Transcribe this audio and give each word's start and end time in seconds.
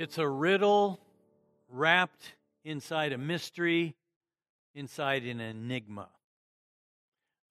It's 0.00 0.16
a 0.16 0.26
riddle 0.26 0.98
wrapped 1.68 2.32
inside 2.64 3.12
a 3.12 3.18
mystery, 3.18 3.96
inside 4.74 5.24
an 5.24 5.40
enigma. 5.40 6.08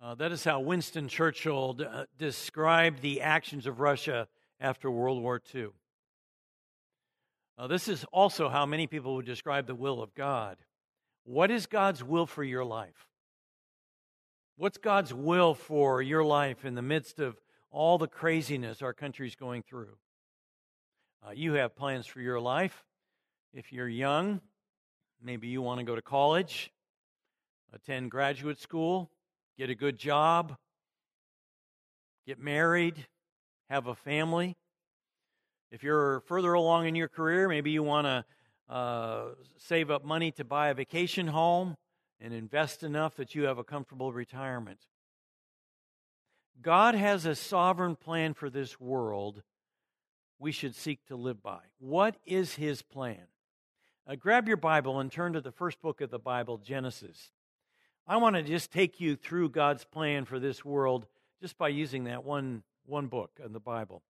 Uh, 0.02 0.16
that 0.16 0.32
is 0.32 0.44
how 0.44 0.60
Winston 0.60 1.08
Churchill 1.08 1.74
d- 1.74 1.84
uh, 1.86 2.06
described 2.18 3.04
the 3.04 3.22
actions 3.22 3.68
of 3.68 3.80
Russia 3.80 4.28
after 4.60 4.90
World 4.90 5.22
War 5.22 5.40
II. 5.54 5.68
Uh, 7.56 7.68
this 7.68 7.88
is 7.88 8.04
also 8.12 8.50
how 8.50 8.66
many 8.66 8.88
people 8.88 9.14
would 9.14 9.28
describe 9.28 9.68
the 9.68 9.76
will 9.76 10.02
of 10.02 10.16
God. 10.16 10.58
What 11.26 11.52
is 11.52 11.68
God's 11.68 12.04
will 12.04 12.26
for 12.26 12.44
your 12.44 12.66
life? 12.66 13.06
What's 14.58 14.80
God's 14.80 15.14
will 15.14 15.54
for 15.54 16.02
your 16.02 16.24
life 16.24 16.66
in 16.66 16.74
the 16.74 16.82
midst 16.82 17.20
of 17.20 17.40
all 17.70 18.00
the 18.00 18.08
craziness 18.08 18.82
our 18.82 18.94
country's 18.94 19.36
going 19.36 19.62
through? 19.62 19.98
Uh, 21.26 21.32
you 21.32 21.54
have 21.54 21.76
plans 21.76 22.08
for 22.08 22.22
your 22.22 22.40
life. 22.40 22.86
If 23.54 23.74
you're 23.74 23.90
young, 23.90 24.40
maybe 25.22 25.48
you 25.48 25.62
want 25.62 25.80
to 25.80 25.86
go 25.86 25.96
to 25.96 26.02
college, 26.02 26.72
attend 27.74 28.10
graduate 28.10 28.60
school, 28.60 29.12
get 29.58 29.70
a 29.70 29.76
good 29.76 29.98
job, 29.98 30.56
get 32.26 32.40
married, 32.40 33.06
have 33.70 33.88
a 33.88 33.96
family. 33.96 34.56
If 35.72 35.84
you're 35.84 36.22
further 36.22 36.54
along 36.54 36.88
in 36.88 36.96
your 36.96 37.10
career, 37.10 37.50
maybe 37.50 37.72
you 37.72 37.84
want 37.84 38.08
to 38.08 38.74
uh, 38.74 39.26
save 39.58 39.92
up 39.92 40.06
money 40.06 40.32
to 40.32 40.46
buy 40.46 40.70
a 40.70 40.74
vacation 40.74 41.28
home 41.28 41.76
and 42.22 42.34
invest 42.34 42.82
enough 42.82 43.16
that 43.16 43.36
you 43.36 43.44
have 43.44 43.58
a 43.58 43.64
comfortable 43.64 44.14
retirement. 44.14 44.80
God 46.62 46.96
has 46.96 47.26
a 47.26 47.36
sovereign 47.36 47.96
plan 47.96 48.34
for 48.34 48.50
this 48.50 48.80
world 48.80 49.44
we 50.40 50.52
should 50.52 50.74
seek 50.74 51.06
to 51.08 51.16
live 51.16 51.44
by. 51.44 51.60
What 51.80 52.16
is 52.26 52.56
his 52.56 52.82
plan? 52.82 53.28
Uh, 54.08 54.16
grab 54.16 54.48
your 54.48 54.58
Bible 54.58 55.00
and 55.00 55.12
turn 55.12 55.34
to 55.34 55.42
the 55.42 55.52
first 55.52 55.82
book 55.82 56.02
of 56.02 56.10
the 56.10 56.18
Bible, 56.18 56.58
Genesis. 56.58 57.32
I 58.08 58.18
want 58.18 58.36
to 58.38 58.42
just 58.42 58.72
take 58.72 59.00
you 59.00 59.16
through 59.16 59.50
God's 59.50 59.84
plan 59.84 60.26
for 60.26 60.40
this 60.40 60.66
world 60.66 61.06
just 61.42 61.58
by 61.58 61.68
using 61.68 62.06
that 62.06 62.24
one, 62.24 62.64
one 62.86 63.08
book 63.08 63.40
in 63.44 63.54
the 63.54 63.60
Bible. 63.60 64.02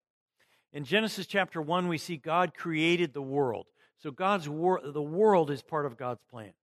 In 0.71 0.85
Genesis 0.85 1.25
chapter 1.25 1.61
1, 1.61 1.87
we 1.87 1.97
see 1.97 2.15
God 2.15 2.53
created 2.55 3.13
the 3.13 3.21
world. 3.21 3.65
So 3.97 4.11
God's 4.11 4.47
wor- 4.47 4.81
the 4.83 5.01
world 5.01 5.51
is 5.51 5.61
part 5.61 5.85
of 5.85 5.97
God's 5.97 6.21
plan. 6.29 6.53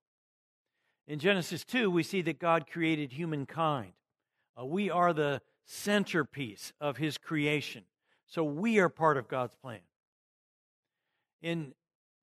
In 1.06 1.18
Genesis 1.18 1.64
2, 1.64 1.90
we 1.90 2.02
see 2.02 2.22
that 2.22 2.38
God 2.38 2.66
created 2.70 3.12
humankind. 3.12 3.92
Uh, 4.58 4.64
we 4.64 4.90
are 4.90 5.12
the 5.12 5.42
centerpiece 5.66 6.72
of 6.80 6.96
his 6.96 7.18
creation. 7.18 7.84
So 8.26 8.44
we 8.44 8.78
are 8.78 8.88
part 8.88 9.16
of 9.16 9.28
God's 9.28 9.54
plan. 9.54 9.80
In 11.42 11.74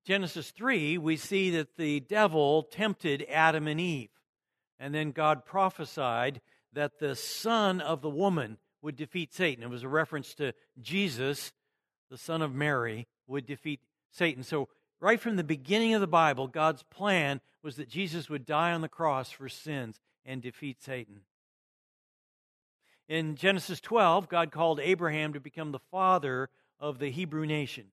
Genesis 0.06 0.52
3, 0.52 0.98
we 0.98 1.16
see 1.16 1.52
that 1.52 1.78
the 1.78 2.02
devil 2.02 2.64
tempted 2.64 3.26
Adam 3.30 3.68
and 3.68 3.80
Eve. 3.80 4.10
And 4.80 4.94
then 4.94 5.12
God 5.12 5.46
prophesied 5.46 6.42
that 6.74 7.00
the 7.00 7.16
son 7.16 7.80
of 7.80 8.02
the 8.02 8.10
woman 8.10 8.58
would 8.82 8.96
defeat 8.98 9.34
Satan. 9.34 9.64
It 9.64 9.70
was 9.70 9.84
a 9.84 9.90
reference 9.90 10.34
to 10.36 10.54
Jesus, 10.82 11.54
the 12.10 12.18
son 12.18 12.42
of 12.42 12.54
Mary, 12.54 13.08
would 13.28 13.46
defeat 13.46 13.80
Satan. 14.12 14.44
So, 14.44 14.68
right 15.00 15.20
from 15.20 15.38
the 15.38 15.44
beginning 15.44 15.94
of 15.94 16.02
the 16.02 16.08
Bible, 16.08 16.48
God's 16.48 16.84
plan 16.84 17.40
was 17.64 17.78
that 17.78 17.88
Jesus 17.88 18.30
would 18.30 18.46
die 18.46 18.74
on 18.74 18.82
the 18.82 18.90
cross 18.90 19.32
for 19.32 19.48
sins 19.48 20.02
and 20.26 20.42
defeat 20.42 20.82
Satan. 20.82 21.22
In 23.10 23.36
Genesis 23.36 23.82
12, 23.82 24.30
God 24.30 24.52
called 24.52 24.80
Abraham 24.80 25.34
to 25.34 25.40
become 25.40 25.72
the 25.72 25.80
father 25.92 26.50
of 26.80 27.00
the 27.00 27.12
Hebrew 27.12 27.46
nation. 27.46 27.86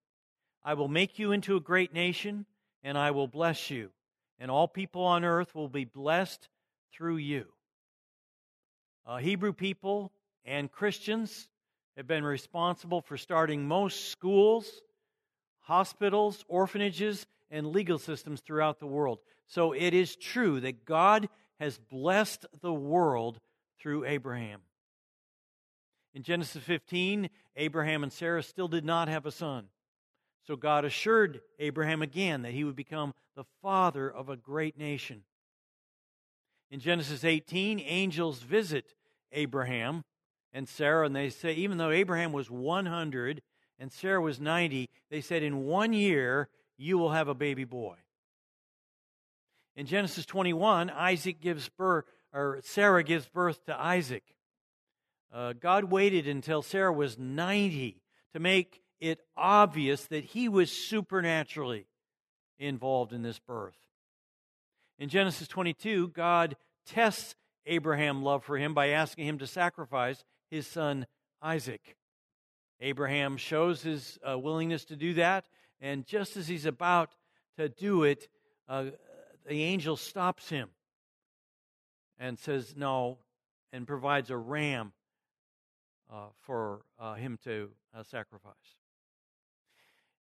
I 0.64 0.74
will 0.74 0.88
make 0.88 1.18
you 1.18 1.32
into 1.32 1.56
a 1.56 1.60
great 1.60 1.92
nation, 1.92 2.46
and 2.84 2.96
I 2.96 3.10
will 3.10 3.26
bless 3.26 3.70
you, 3.70 3.90
and 4.38 4.50
all 4.50 4.68
people 4.68 5.02
on 5.02 5.24
earth 5.24 5.54
will 5.54 5.68
be 5.68 5.84
blessed 5.84 6.48
through 6.92 7.16
you. 7.16 7.46
Uh, 9.06 9.16
Hebrew 9.16 9.52
people 9.52 10.12
and 10.44 10.70
Christians 10.70 11.48
have 11.96 12.06
been 12.06 12.24
responsible 12.24 13.00
for 13.00 13.16
starting 13.16 13.66
most 13.66 14.10
schools, 14.10 14.80
hospitals, 15.60 16.44
orphanages, 16.46 17.26
and 17.50 17.66
legal 17.66 17.98
systems 17.98 18.40
throughout 18.40 18.78
the 18.78 18.86
world. 18.86 19.18
So 19.48 19.72
it 19.72 19.92
is 19.92 20.14
true 20.14 20.60
that 20.60 20.84
God 20.84 21.28
has 21.58 21.78
blessed 21.78 22.46
the 22.62 22.72
world 22.72 23.40
through 23.80 24.04
Abraham. 24.04 24.60
In 26.14 26.22
Genesis 26.22 26.62
15, 26.64 27.30
Abraham 27.56 28.02
and 28.02 28.12
Sarah 28.12 28.42
still 28.42 28.68
did 28.68 28.84
not 28.84 29.08
have 29.08 29.26
a 29.26 29.30
son. 29.30 29.66
So 30.46 30.56
God 30.56 30.84
assured 30.84 31.40
Abraham 31.58 32.02
again 32.02 32.42
that 32.42 32.52
he 32.52 32.64
would 32.64 32.76
become 32.76 33.14
the 33.36 33.44
father 33.62 34.10
of 34.10 34.28
a 34.28 34.36
great 34.36 34.76
nation. 34.76 35.22
In 36.70 36.80
Genesis 36.80 37.24
18, 37.24 37.80
angels 37.80 38.40
visit 38.40 38.94
Abraham 39.32 40.04
and 40.52 40.68
Sarah, 40.68 41.06
and 41.06 41.14
they 41.14 41.30
say, 41.30 41.52
even 41.54 41.78
though 41.78 41.90
Abraham 41.90 42.32
was 42.32 42.50
100 42.50 43.42
and 43.78 43.92
Sarah 43.92 44.20
was 44.20 44.40
90, 44.40 44.88
they 45.10 45.20
said, 45.20 45.42
In 45.42 45.64
one 45.64 45.92
year 45.92 46.48
you 46.76 46.98
will 46.98 47.10
have 47.10 47.28
a 47.28 47.34
baby 47.34 47.64
boy. 47.64 47.96
In 49.76 49.86
Genesis 49.86 50.26
21, 50.26 50.90
Isaac 50.90 51.40
gives 51.40 51.68
birth, 51.68 52.04
or 52.32 52.60
Sarah 52.62 53.04
gives 53.04 53.26
birth 53.26 53.64
to 53.66 53.80
Isaac. 53.80 54.24
Uh, 55.32 55.52
God 55.52 55.84
waited 55.84 56.26
until 56.26 56.62
Sarah 56.62 56.92
was 56.92 57.18
90 57.18 58.02
to 58.32 58.40
make 58.40 58.82
it 59.00 59.20
obvious 59.36 60.06
that 60.06 60.24
he 60.24 60.48
was 60.48 60.70
supernaturally 60.70 61.86
involved 62.58 63.12
in 63.12 63.22
this 63.22 63.38
birth. 63.38 63.76
In 64.98 65.08
Genesis 65.08 65.48
22, 65.48 66.08
God 66.08 66.56
tests 66.84 67.34
Abraham's 67.64 68.22
love 68.22 68.44
for 68.44 68.58
him 68.58 68.74
by 68.74 68.88
asking 68.88 69.26
him 69.26 69.38
to 69.38 69.46
sacrifice 69.46 70.24
his 70.50 70.66
son 70.66 71.06
Isaac. 71.40 71.96
Abraham 72.80 73.36
shows 73.36 73.82
his 73.82 74.18
uh, 74.28 74.38
willingness 74.38 74.84
to 74.86 74.96
do 74.96 75.14
that, 75.14 75.46
and 75.80 76.06
just 76.06 76.36
as 76.36 76.48
he's 76.48 76.66
about 76.66 77.14
to 77.56 77.68
do 77.68 78.02
it, 78.02 78.28
uh, 78.68 78.86
the 79.46 79.62
angel 79.62 79.96
stops 79.96 80.48
him 80.48 80.70
and 82.18 82.38
says, 82.38 82.74
No, 82.76 83.18
and 83.72 83.86
provides 83.86 84.30
a 84.30 84.36
ram 84.36 84.92
for 86.40 86.82
uh, 86.98 87.14
him 87.14 87.38
to 87.44 87.70
uh, 87.94 88.02
sacrifice. 88.02 88.54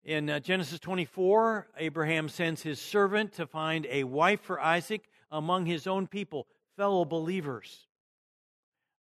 In 0.05 0.31
uh, 0.31 0.41
Genesis 0.41 0.79
24, 0.81 1.69
Abraham 1.77 2.29
sends 2.29 2.63
his 2.63 2.81
servant 2.81 3.33
to 3.35 3.47
find 3.47 3.87
a 3.91 4.05
wife 4.05 4.41
for 4.41 4.61
Isaac 4.61 5.03
among 5.31 5.67
his 5.67 5.87
own 5.87 6.07
people, 6.07 6.47
fellow 6.77 7.05
believers. 7.05 7.87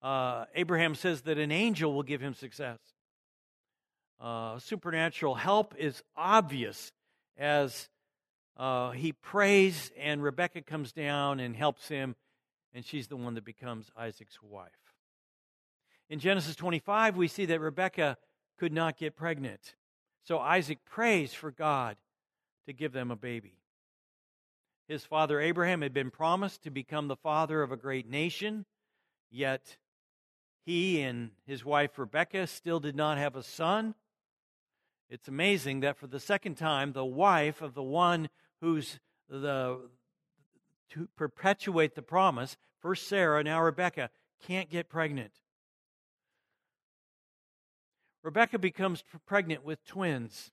Uh, 0.02 0.46
Abraham 0.54 0.94
says 0.94 1.22
that 1.22 1.38
an 1.38 1.52
angel 1.52 1.92
will 1.92 2.02
give 2.02 2.20
him 2.20 2.34
success. 2.34 2.78
Uh, 4.20 4.58
supernatural 4.58 5.34
help 5.34 5.74
is 5.76 6.02
obvious 6.16 6.92
as 7.36 7.88
uh, 8.56 8.90
he 8.92 9.12
prays, 9.12 9.90
and 9.98 10.22
Rebecca 10.22 10.62
comes 10.62 10.92
down 10.92 11.38
and 11.40 11.54
helps 11.54 11.88
him, 11.88 12.16
and 12.72 12.84
she's 12.84 13.08
the 13.08 13.16
one 13.16 13.34
that 13.34 13.44
becomes 13.44 13.90
Isaac's 13.96 14.42
wife. 14.42 14.85
In 16.08 16.18
Genesis 16.18 16.54
25, 16.56 17.16
we 17.16 17.28
see 17.28 17.46
that 17.46 17.60
Rebecca 17.60 18.16
could 18.58 18.72
not 18.72 18.96
get 18.96 19.16
pregnant. 19.16 19.74
So 20.24 20.38
Isaac 20.38 20.78
prays 20.84 21.34
for 21.34 21.50
God 21.50 21.96
to 22.66 22.72
give 22.72 22.92
them 22.92 23.10
a 23.10 23.16
baby. 23.16 23.54
His 24.88 25.04
father 25.04 25.40
Abraham 25.40 25.82
had 25.82 25.92
been 25.92 26.10
promised 26.10 26.62
to 26.62 26.70
become 26.70 27.08
the 27.08 27.16
father 27.16 27.62
of 27.62 27.72
a 27.72 27.76
great 27.76 28.08
nation, 28.08 28.66
yet 29.30 29.76
he 30.64 31.00
and 31.00 31.30
his 31.46 31.64
wife 31.64 31.98
Rebecca 31.98 32.46
still 32.46 32.78
did 32.78 32.94
not 32.94 33.18
have 33.18 33.34
a 33.34 33.42
son. 33.42 33.94
It's 35.10 35.28
amazing 35.28 35.80
that 35.80 35.96
for 35.96 36.06
the 36.06 36.20
second 36.20 36.56
time, 36.56 36.92
the 36.92 37.04
wife 37.04 37.62
of 37.62 37.74
the 37.74 37.82
one 37.82 38.28
who's 38.60 38.98
the 39.28 39.80
to 40.90 41.08
perpetuate 41.16 41.96
the 41.96 42.02
promise, 42.02 42.56
first 42.80 43.08
Sarah, 43.08 43.42
now 43.42 43.60
Rebecca, 43.60 44.08
can't 44.46 44.70
get 44.70 44.88
pregnant. 44.88 45.32
Rebecca 48.26 48.58
becomes 48.58 49.04
pregnant 49.24 49.64
with 49.64 49.86
twins. 49.86 50.50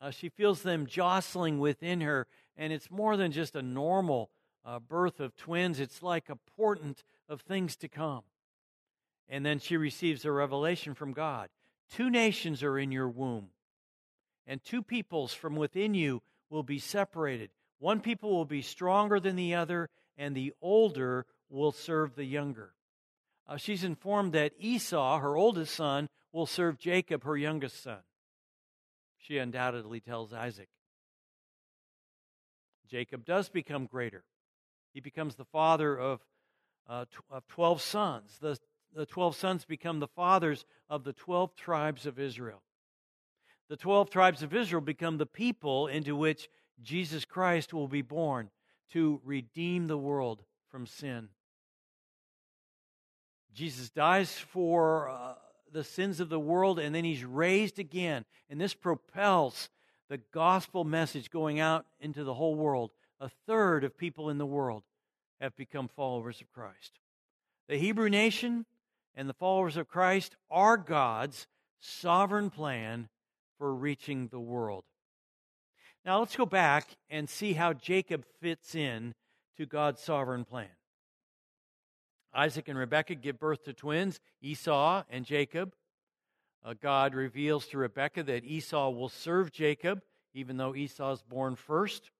Uh, 0.00 0.10
she 0.10 0.28
feels 0.28 0.62
them 0.62 0.88
jostling 0.88 1.60
within 1.60 2.00
her, 2.00 2.26
and 2.56 2.72
it's 2.72 2.90
more 2.90 3.16
than 3.16 3.30
just 3.30 3.54
a 3.54 3.62
normal 3.62 4.30
uh, 4.64 4.80
birth 4.80 5.20
of 5.20 5.36
twins. 5.36 5.78
It's 5.78 6.02
like 6.02 6.28
a 6.28 6.34
portent 6.56 7.04
of 7.28 7.40
things 7.40 7.76
to 7.76 7.88
come. 7.88 8.22
And 9.28 9.46
then 9.46 9.60
she 9.60 9.76
receives 9.76 10.24
a 10.24 10.32
revelation 10.32 10.94
from 10.94 11.12
God. 11.12 11.50
Two 11.88 12.10
nations 12.10 12.64
are 12.64 12.76
in 12.76 12.90
your 12.90 13.08
womb, 13.08 13.50
and 14.44 14.60
two 14.64 14.82
peoples 14.82 15.32
from 15.32 15.54
within 15.54 15.94
you 15.94 16.20
will 16.50 16.64
be 16.64 16.80
separated. 16.80 17.50
One 17.78 18.00
people 18.00 18.32
will 18.32 18.44
be 18.44 18.60
stronger 18.60 19.20
than 19.20 19.36
the 19.36 19.54
other, 19.54 19.88
and 20.18 20.34
the 20.34 20.52
older 20.60 21.26
will 21.48 21.70
serve 21.70 22.16
the 22.16 22.24
younger. 22.24 22.74
Uh, 23.46 23.56
she's 23.56 23.84
informed 23.84 24.32
that 24.32 24.52
Esau, 24.58 25.20
her 25.20 25.36
oldest 25.36 25.76
son, 25.76 26.08
will 26.32 26.46
serve 26.46 26.78
Jacob, 26.78 27.24
her 27.24 27.36
youngest 27.36 27.82
son. 27.82 27.98
She 29.18 29.38
undoubtedly 29.38 30.00
tells 30.00 30.32
Isaac 30.32 30.68
Jacob 32.90 33.24
does 33.24 33.48
become 33.48 33.86
greater. 33.86 34.22
He 34.92 35.00
becomes 35.00 35.34
the 35.34 35.46
father 35.46 35.98
of, 35.98 36.20
uh, 36.86 37.06
tw- 37.06 37.24
of 37.30 37.46
12 37.48 37.80
sons. 37.80 38.36
The, 38.38 38.58
the 38.94 39.06
12 39.06 39.34
sons 39.34 39.64
become 39.64 39.98
the 39.98 40.08
fathers 40.08 40.66
of 40.90 41.02
the 41.04 41.14
12 41.14 41.56
tribes 41.56 42.04
of 42.04 42.18
Israel. 42.18 42.62
The 43.70 43.78
12 43.78 44.10
tribes 44.10 44.42
of 44.42 44.52
Israel 44.52 44.82
become 44.82 45.16
the 45.16 45.24
people 45.24 45.86
into 45.86 46.14
which 46.14 46.50
Jesus 46.82 47.24
Christ 47.24 47.72
will 47.72 47.88
be 47.88 48.02
born 48.02 48.50
to 48.90 49.22
redeem 49.24 49.86
the 49.86 49.96
world 49.96 50.42
from 50.70 50.86
sin. 50.86 51.30
Jesus 53.54 53.88
dies 53.88 54.32
for 54.32 55.08
uh, 55.08 55.34
the 55.72 55.84
sins 55.84 56.20
of 56.20 56.28
the 56.28 56.38
world 56.38 56.78
and 56.78 56.94
then 56.94 57.04
he's 57.04 57.24
raised 57.24 57.78
again. 57.78 58.24
And 58.48 58.60
this 58.60 58.74
propels 58.74 59.68
the 60.08 60.18
gospel 60.32 60.84
message 60.84 61.30
going 61.30 61.58
out 61.58 61.86
into 62.00 62.24
the 62.24 62.34
whole 62.34 62.54
world. 62.54 62.90
A 63.20 63.30
third 63.46 63.84
of 63.84 63.96
people 63.96 64.28
in 64.28 64.38
the 64.38 64.46
world 64.46 64.82
have 65.40 65.56
become 65.56 65.88
followers 65.88 66.40
of 66.40 66.52
Christ. 66.52 67.00
The 67.68 67.78
Hebrew 67.78 68.08
nation 68.08 68.66
and 69.14 69.28
the 69.28 69.34
followers 69.34 69.76
of 69.76 69.88
Christ 69.88 70.36
are 70.50 70.76
God's 70.76 71.46
sovereign 71.80 72.50
plan 72.50 73.08
for 73.58 73.74
reaching 73.74 74.28
the 74.28 74.40
world. 74.40 74.84
Now 76.04 76.18
let's 76.18 76.36
go 76.36 76.46
back 76.46 76.96
and 77.10 77.28
see 77.28 77.52
how 77.52 77.72
Jacob 77.72 78.24
fits 78.40 78.74
in 78.74 79.14
to 79.56 79.66
God's 79.66 80.02
sovereign 80.02 80.44
plan. 80.44 80.68
Isaac 82.34 82.68
and 82.68 82.78
Rebekah 82.78 83.16
give 83.16 83.38
birth 83.38 83.64
to 83.64 83.72
twins, 83.72 84.20
Esau 84.40 85.04
and 85.10 85.24
Jacob. 85.24 85.74
Uh, 86.64 86.74
God 86.80 87.14
reveals 87.14 87.66
to 87.68 87.78
Rebekah 87.78 88.22
that 88.24 88.44
Esau 88.44 88.90
will 88.90 89.08
serve 89.08 89.50
Jacob, 89.50 90.02
even 90.32 90.56
though 90.56 90.74
Esau 90.74 91.12
is 91.12 91.22
born 91.22 91.56
first. 91.56 92.10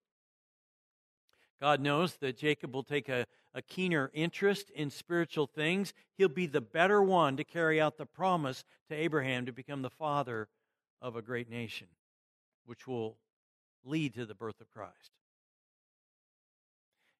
God 1.61 1.81
knows 1.81 2.17
that 2.17 2.37
Jacob 2.37 2.75
will 2.75 2.82
take 2.82 3.09
a, 3.09 3.25
a 3.55 3.62
keener 3.62 4.11
interest 4.12 4.70
in 4.70 4.91
spiritual 4.91 5.47
things. 5.47 5.94
He'll 6.19 6.29
be 6.29 6.47
the 6.47 6.61
better 6.61 7.00
one 7.00 7.37
to 7.37 7.44
carry 7.44 7.81
out 7.81 7.99
the 7.99 8.06
promise 8.06 8.64
to 8.88 8.97
Abraham 8.97 9.47
to 9.47 9.53
become 9.53 9.82
the 9.82 9.91
father 9.91 10.49
of 11.00 11.14
a 11.14 11.23
great 11.23 11.49
nation, 11.49 11.87
which 12.67 12.88
will 12.88 13.17
lead 13.85 14.14
to 14.14 14.26
the 14.26 14.35
birth 14.35 14.61
of 14.61 14.70
Christ. 14.70 15.12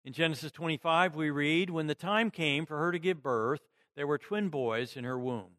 In 0.05 0.13
Genesis 0.13 0.51
25, 0.51 1.15
we 1.15 1.31
read, 1.31 1.71
When 1.71 1.87
the 1.87 1.95
time 1.95 2.31
came 2.31 2.67
for 2.67 2.79
her 2.79 2.91
to 2.91 2.99
give 2.99 3.23
birth, 3.23 3.61
there 3.95 4.07
were 4.07 4.19
twin 4.19 4.49
boys 4.49 4.97
in 4.97 5.05
her 5.05 5.19
womb. 5.19 5.53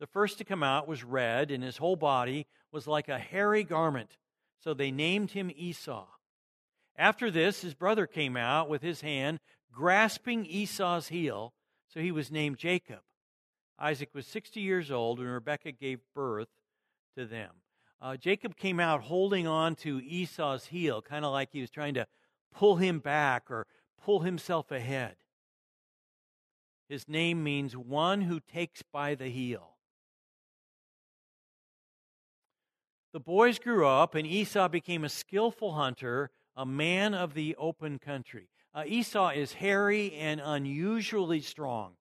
The 0.00 0.06
first 0.06 0.38
to 0.38 0.44
come 0.44 0.62
out 0.62 0.88
was 0.88 1.04
red, 1.04 1.50
and 1.50 1.62
his 1.62 1.76
whole 1.76 1.96
body 1.96 2.46
was 2.72 2.86
like 2.86 3.08
a 3.08 3.18
hairy 3.18 3.62
garment. 3.62 4.16
So 4.58 4.72
they 4.72 4.90
named 4.90 5.32
him 5.32 5.50
Esau. 5.54 6.06
After 6.96 7.30
this, 7.30 7.60
his 7.60 7.74
brother 7.74 8.06
came 8.06 8.36
out 8.36 8.70
with 8.70 8.80
his 8.80 9.02
hand 9.02 9.40
grasping 9.70 10.46
Esau's 10.46 11.08
heel, 11.08 11.52
so 11.88 12.00
he 12.00 12.12
was 12.12 12.30
named 12.30 12.56
Jacob. 12.56 13.00
Isaac 13.78 14.10
was 14.14 14.26
60 14.26 14.60
years 14.60 14.90
old 14.90 15.18
when 15.18 15.28
Rebekah 15.28 15.72
gave 15.72 16.00
birth 16.14 16.48
to 17.16 17.26
them. 17.26 17.50
Uh, 18.00 18.16
Jacob 18.16 18.56
came 18.56 18.80
out 18.80 19.02
holding 19.02 19.46
on 19.46 19.74
to 19.76 20.00
Esau's 20.02 20.66
heel, 20.66 21.02
kind 21.02 21.24
of 21.24 21.32
like 21.32 21.50
he 21.52 21.60
was 21.60 21.70
trying 21.70 21.94
to 21.94 22.06
pull 22.54 22.76
him 22.76 23.00
back 23.00 23.50
or 23.50 23.66
pull 24.02 24.20
himself 24.20 24.70
ahead. 24.70 25.16
His 26.88 27.08
name 27.08 27.42
means 27.42 27.76
one 27.76 28.22
who 28.22 28.40
takes 28.40 28.82
by 28.82 29.14
the 29.14 29.28
heel. 29.28 29.74
The 33.12 33.20
boys 33.20 33.58
grew 33.58 33.86
up, 33.86 34.14
and 34.14 34.26
Esau 34.26 34.68
became 34.68 35.04
a 35.04 35.08
skillful 35.08 35.74
hunter, 35.74 36.30
a 36.56 36.66
man 36.66 37.14
of 37.14 37.34
the 37.34 37.54
open 37.56 37.98
country. 37.98 38.48
Uh, 38.74 38.82
Esau 38.86 39.30
is 39.30 39.54
hairy 39.54 40.12
and 40.14 40.40
unusually 40.44 41.40
strong. 41.40 41.92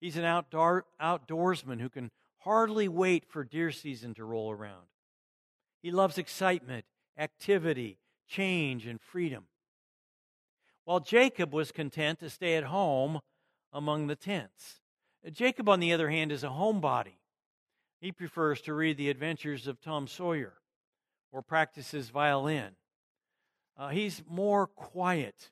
He's 0.00 0.16
an 0.16 0.24
outdoor, 0.24 0.86
outdoorsman 1.00 1.80
who 1.80 1.90
can 1.90 2.10
hardly 2.38 2.88
wait 2.88 3.26
for 3.28 3.44
deer 3.44 3.70
season 3.70 4.14
to 4.14 4.24
roll 4.24 4.50
around. 4.50 4.86
He 5.82 5.90
loves 5.90 6.16
excitement, 6.16 6.84
activity, 7.18 7.98
change, 8.26 8.86
and 8.86 9.00
freedom. 9.00 9.44
While 10.86 11.00
Jacob 11.00 11.52
was 11.52 11.72
content 11.72 12.20
to 12.20 12.30
stay 12.30 12.54
at 12.54 12.62
home 12.62 13.18
among 13.72 14.06
the 14.06 14.14
tents. 14.14 14.80
Jacob, 15.32 15.68
on 15.68 15.80
the 15.80 15.92
other 15.92 16.08
hand, 16.08 16.30
is 16.30 16.44
a 16.44 16.48
homebody. 16.48 17.18
He 18.00 18.12
prefers 18.12 18.60
to 18.62 18.72
read 18.72 18.96
the 18.96 19.10
adventures 19.10 19.66
of 19.66 19.80
Tom 19.80 20.06
Sawyer 20.06 20.54
or 21.32 21.42
practices 21.42 22.10
violin. 22.10 22.76
Uh, 23.76 23.88
he's 23.88 24.22
more 24.28 24.68
quiet. 24.68 25.50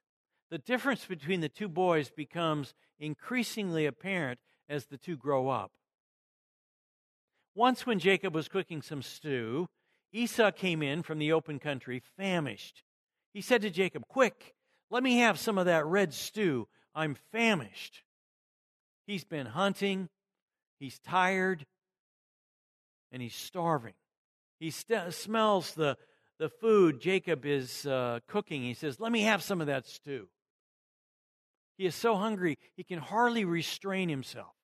The 0.51 0.59
difference 0.59 1.05
between 1.05 1.41
the 1.41 1.49
two 1.49 1.69
boys 1.69 2.11
becomes 2.11 2.73
increasingly 3.01 3.87
apparent 3.87 4.39
as 4.69 4.87
the 4.87 4.99
two 4.99 5.17
grow 5.17 5.49
up. 5.49 5.73
Once, 7.57 7.85
when 7.85 7.99
Jacob 7.99 8.37
was 8.37 8.47
cooking 8.47 8.83
some 8.83 9.03
stew, 9.03 9.69
Esau 10.13 10.53
came 10.53 10.81
in 10.81 11.03
from 11.03 11.19
the 11.19 11.33
open 11.33 11.59
country, 11.59 12.01
famished. 12.17 12.85
He 13.33 13.41
said 13.41 13.63
to 13.63 13.71
Jacob, 13.71 14.07
Quick, 14.07 14.55
let 14.95 15.03
me 15.03 15.19
have 15.19 15.41
some 15.41 15.59
of 15.59 15.67
that 15.67 15.85
red 15.87 16.15
stew. 16.15 16.69
I'm 16.95 17.17
famished. 17.33 18.05
He's 19.09 19.25
been 19.25 19.47
hunting, 19.47 20.09
he's 20.79 21.01
tired, 21.01 21.67
and 23.11 23.21
he's 23.21 23.35
starving. 23.35 23.95
He 24.61 24.71
st- 24.71 25.13
smells 25.13 25.75
the, 25.75 25.99
the 26.39 26.49
food 26.49 27.01
Jacob 27.01 27.45
is 27.45 27.85
uh, 27.87 28.21
cooking. 28.29 28.63
He 28.63 28.75
says, 28.75 29.01
Let 29.01 29.11
me 29.11 29.23
have 29.23 29.43
some 29.43 29.61
of 29.61 29.67
that 29.67 29.85
stew. 29.85 30.29
He 31.77 31.87
is 31.87 31.97
so 31.97 32.15
hungry, 32.15 32.57
he 32.77 32.85
can 32.85 33.01
hardly 33.01 33.45
restrain 33.45 34.09
himself. 34.09 34.55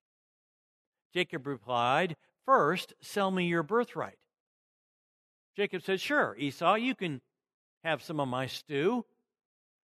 Jacob 1.12 1.44
replied, 1.44 2.14
First, 2.46 2.94
sell 3.00 3.32
me 3.32 3.48
your 3.48 3.64
birthright. 3.64 4.18
Jacob 5.56 5.82
said, 5.82 6.00
Sure, 6.00 6.36
Esau, 6.38 6.74
you 6.74 6.94
can 6.94 7.20
have 7.82 8.00
some 8.00 8.20
of 8.20 8.28
my 8.28 8.46
stew, 8.46 9.04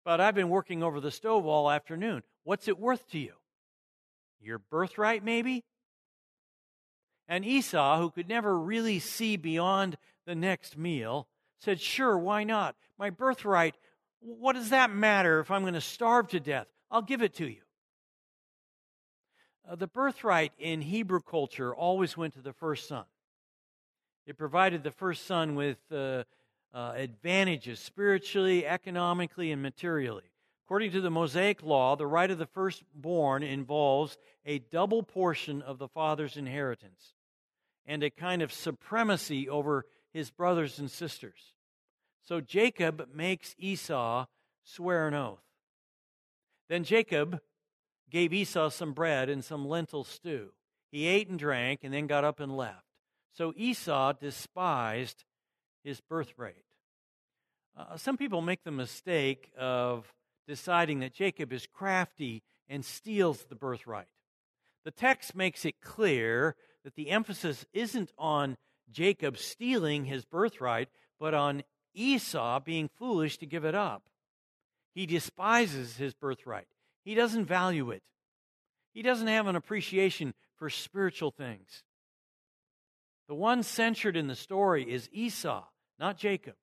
but 0.05 0.21
I've 0.21 0.35
been 0.35 0.49
working 0.49 0.83
over 0.83 1.01
the 1.01 1.11
stove 1.11 1.47
all 1.47 1.69
afternoon. 1.69 2.21
What's 2.43 2.67
it 2.67 2.79
worth 2.79 3.09
to 3.09 3.19
you? 3.19 3.33
Your 4.39 4.59
birthright, 4.59 5.23
maybe? 5.23 5.65
And 7.27 7.43
Esau, 7.43 7.99
who 7.99 8.11
could 8.11 8.29
never 8.29 8.57
really 8.57 8.99
see 8.99 9.35
beyond 9.35 9.97
the 10.27 10.35
next 10.35 10.77
meal, 10.77 11.27
said, 11.59 11.81
Sure, 11.81 12.15
why 12.15 12.43
not? 12.43 12.75
My 12.99 13.09
birthright, 13.09 13.75
what 14.19 14.53
does 14.53 14.69
that 14.69 14.91
matter 14.91 15.39
if 15.39 15.49
I'm 15.49 15.63
going 15.63 15.73
to 15.73 15.81
starve 15.81 16.27
to 16.29 16.39
death? 16.39 16.67
I'll 16.91 17.01
give 17.01 17.23
it 17.23 17.33
to 17.35 17.47
you. 17.47 17.61
Uh, 19.67 19.75
the 19.75 19.87
birthright 19.87 20.51
in 20.59 20.81
Hebrew 20.81 21.21
culture 21.21 21.73
always 21.73 22.15
went 22.15 22.35
to 22.35 22.41
the 22.41 22.53
first 22.53 22.87
son. 22.87 23.05
It 24.27 24.37
provided 24.37 24.83
the 24.83 24.91
first 24.91 25.25
son 25.25 25.55
with 25.55 25.77
uh, 25.91 26.23
uh, 26.75 26.91
advantages 26.97 27.79
spiritually, 27.79 28.67
economically, 28.67 29.49
and 29.51 29.61
materially. 29.61 30.29
According 30.65 30.91
to 30.91 31.01
the 31.01 31.09
Mosaic 31.09 31.63
law, 31.63 31.95
the 31.95 32.05
right 32.05 32.29
of 32.29 32.37
the 32.37 32.45
firstborn 32.45 33.43
involves 33.43 34.17
a 34.45 34.59
double 34.59 35.01
portion 35.01 35.61
of 35.61 35.77
the 35.77 35.87
father's 35.87 36.35
inheritance 36.35 37.13
and 37.85 38.03
a 38.03 38.09
kind 38.09 38.41
of 38.41 38.51
supremacy 38.51 39.47
over 39.47 39.85
his 40.11 40.31
brothers 40.31 40.77
and 40.77 40.91
sisters. 40.91 41.53
So 42.23 42.41
Jacob 42.41 43.07
makes 43.13 43.55
Esau 43.57 44.25
swear 44.63 45.07
an 45.07 45.13
oath. 45.13 45.43
Then 46.67 46.83
Jacob 46.83 47.39
gave 48.09 48.33
Esau 48.33 48.69
some 48.69 48.91
bread 48.91 49.29
and 49.29 49.45
some 49.45 49.65
lentil 49.65 50.03
stew. 50.03 50.49
He 50.91 51.05
ate 51.05 51.29
and 51.29 51.39
drank 51.39 51.81
and 51.83 51.93
then 51.93 52.07
got 52.07 52.25
up 52.25 52.41
and 52.41 52.57
left. 52.57 52.83
So 53.31 53.53
Esau 53.55 54.13
despised 54.13 55.23
his 55.83 56.01
birthright. 56.01 56.64
Uh, 57.77 57.97
some 57.97 58.17
people 58.17 58.41
make 58.41 58.63
the 58.63 58.71
mistake 58.71 59.51
of 59.57 60.13
deciding 60.47 60.99
that 60.99 61.13
Jacob 61.13 61.51
is 61.51 61.67
crafty 61.67 62.43
and 62.69 62.85
steals 62.85 63.45
the 63.49 63.55
birthright. 63.55 64.07
The 64.85 64.91
text 64.91 65.35
makes 65.35 65.65
it 65.65 65.81
clear 65.81 66.55
that 66.83 66.95
the 66.95 67.09
emphasis 67.09 67.65
isn't 67.73 68.11
on 68.17 68.55
Jacob 68.91 69.37
stealing 69.37 70.05
his 70.05 70.23
birthright, 70.25 70.89
but 71.19 71.33
on 71.33 71.63
Esau 71.93 72.59
being 72.59 72.89
foolish 72.97 73.37
to 73.39 73.45
give 73.45 73.65
it 73.65 73.75
up. 73.75 74.03
He 74.93 75.05
despises 75.05 75.97
his 75.97 76.13
birthright, 76.13 76.67
he 77.03 77.15
doesn't 77.15 77.45
value 77.45 77.91
it, 77.91 78.03
he 78.93 79.01
doesn't 79.01 79.27
have 79.27 79.47
an 79.47 79.55
appreciation 79.55 80.33
for 80.55 80.69
spiritual 80.69 81.31
things. 81.31 81.83
The 83.27 83.35
one 83.35 83.63
censured 83.63 84.15
in 84.15 84.27
the 84.27 84.35
story 84.35 84.89
is 84.89 85.09
Esau, 85.11 85.65
not 85.99 86.17
Jacob. 86.17 86.55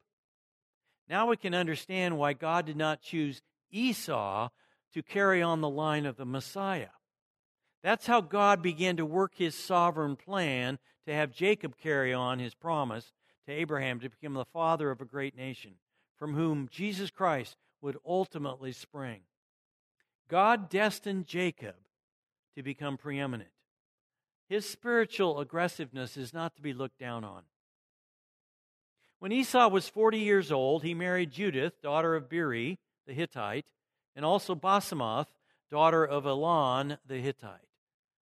Now 1.12 1.26
we 1.26 1.36
can 1.36 1.52
understand 1.52 2.16
why 2.16 2.32
God 2.32 2.64
did 2.64 2.78
not 2.78 3.02
choose 3.02 3.42
Esau 3.70 4.48
to 4.94 5.02
carry 5.02 5.42
on 5.42 5.60
the 5.60 5.68
line 5.68 6.06
of 6.06 6.16
the 6.16 6.24
Messiah. 6.24 6.88
That's 7.82 8.06
how 8.06 8.22
God 8.22 8.62
began 8.62 8.96
to 8.96 9.04
work 9.04 9.34
his 9.34 9.54
sovereign 9.54 10.16
plan 10.16 10.78
to 11.06 11.12
have 11.12 11.30
Jacob 11.30 11.76
carry 11.76 12.14
on 12.14 12.38
his 12.38 12.54
promise 12.54 13.12
to 13.44 13.52
Abraham 13.52 14.00
to 14.00 14.08
become 14.08 14.32
the 14.32 14.46
father 14.46 14.90
of 14.90 15.02
a 15.02 15.04
great 15.04 15.36
nation. 15.36 15.74
from 16.16 16.34
whom 16.34 16.68
Jesus 16.70 17.10
Christ 17.10 17.56
would 17.80 17.98
ultimately 18.06 18.70
spring. 18.70 19.22
God 20.28 20.70
destined 20.70 21.26
Jacob 21.26 21.74
to 22.54 22.62
become 22.62 22.96
preeminent. 22.96 23.50
His 24.48 24.66
spiritual 24.66 25.40
aggressiveness 25.40 26.16
is 26.16 26.32
not 26.32 26.54
to 26.54 26.62
be 26.62 26.72
looked 26.72 26.98
down 26.98 27.24
on. 27.24 27.42
When 29.22 29.30
Esau 29.30 29.68
was 29.68 29.88
40 29.88 30.18
years 30.18 30.50
old, 30.50 30.82
he 30.82 30.94
married 30.94 31.30
Judith, 31.30 31.80
daughter 31.80 32.16
of 32.16 32.28
Beeri 32.28 32.80
the 33.06 33.12
Hittite, 33.12 33.66
and 34.16 34.24
also 34.24 34.56
Basemath, 34.56 35.28
daughter 35.70 36.04
of 36.04 36.26
Elon 36.26 36.98
the 37.06 37.18
Hittite. 37.18 37.68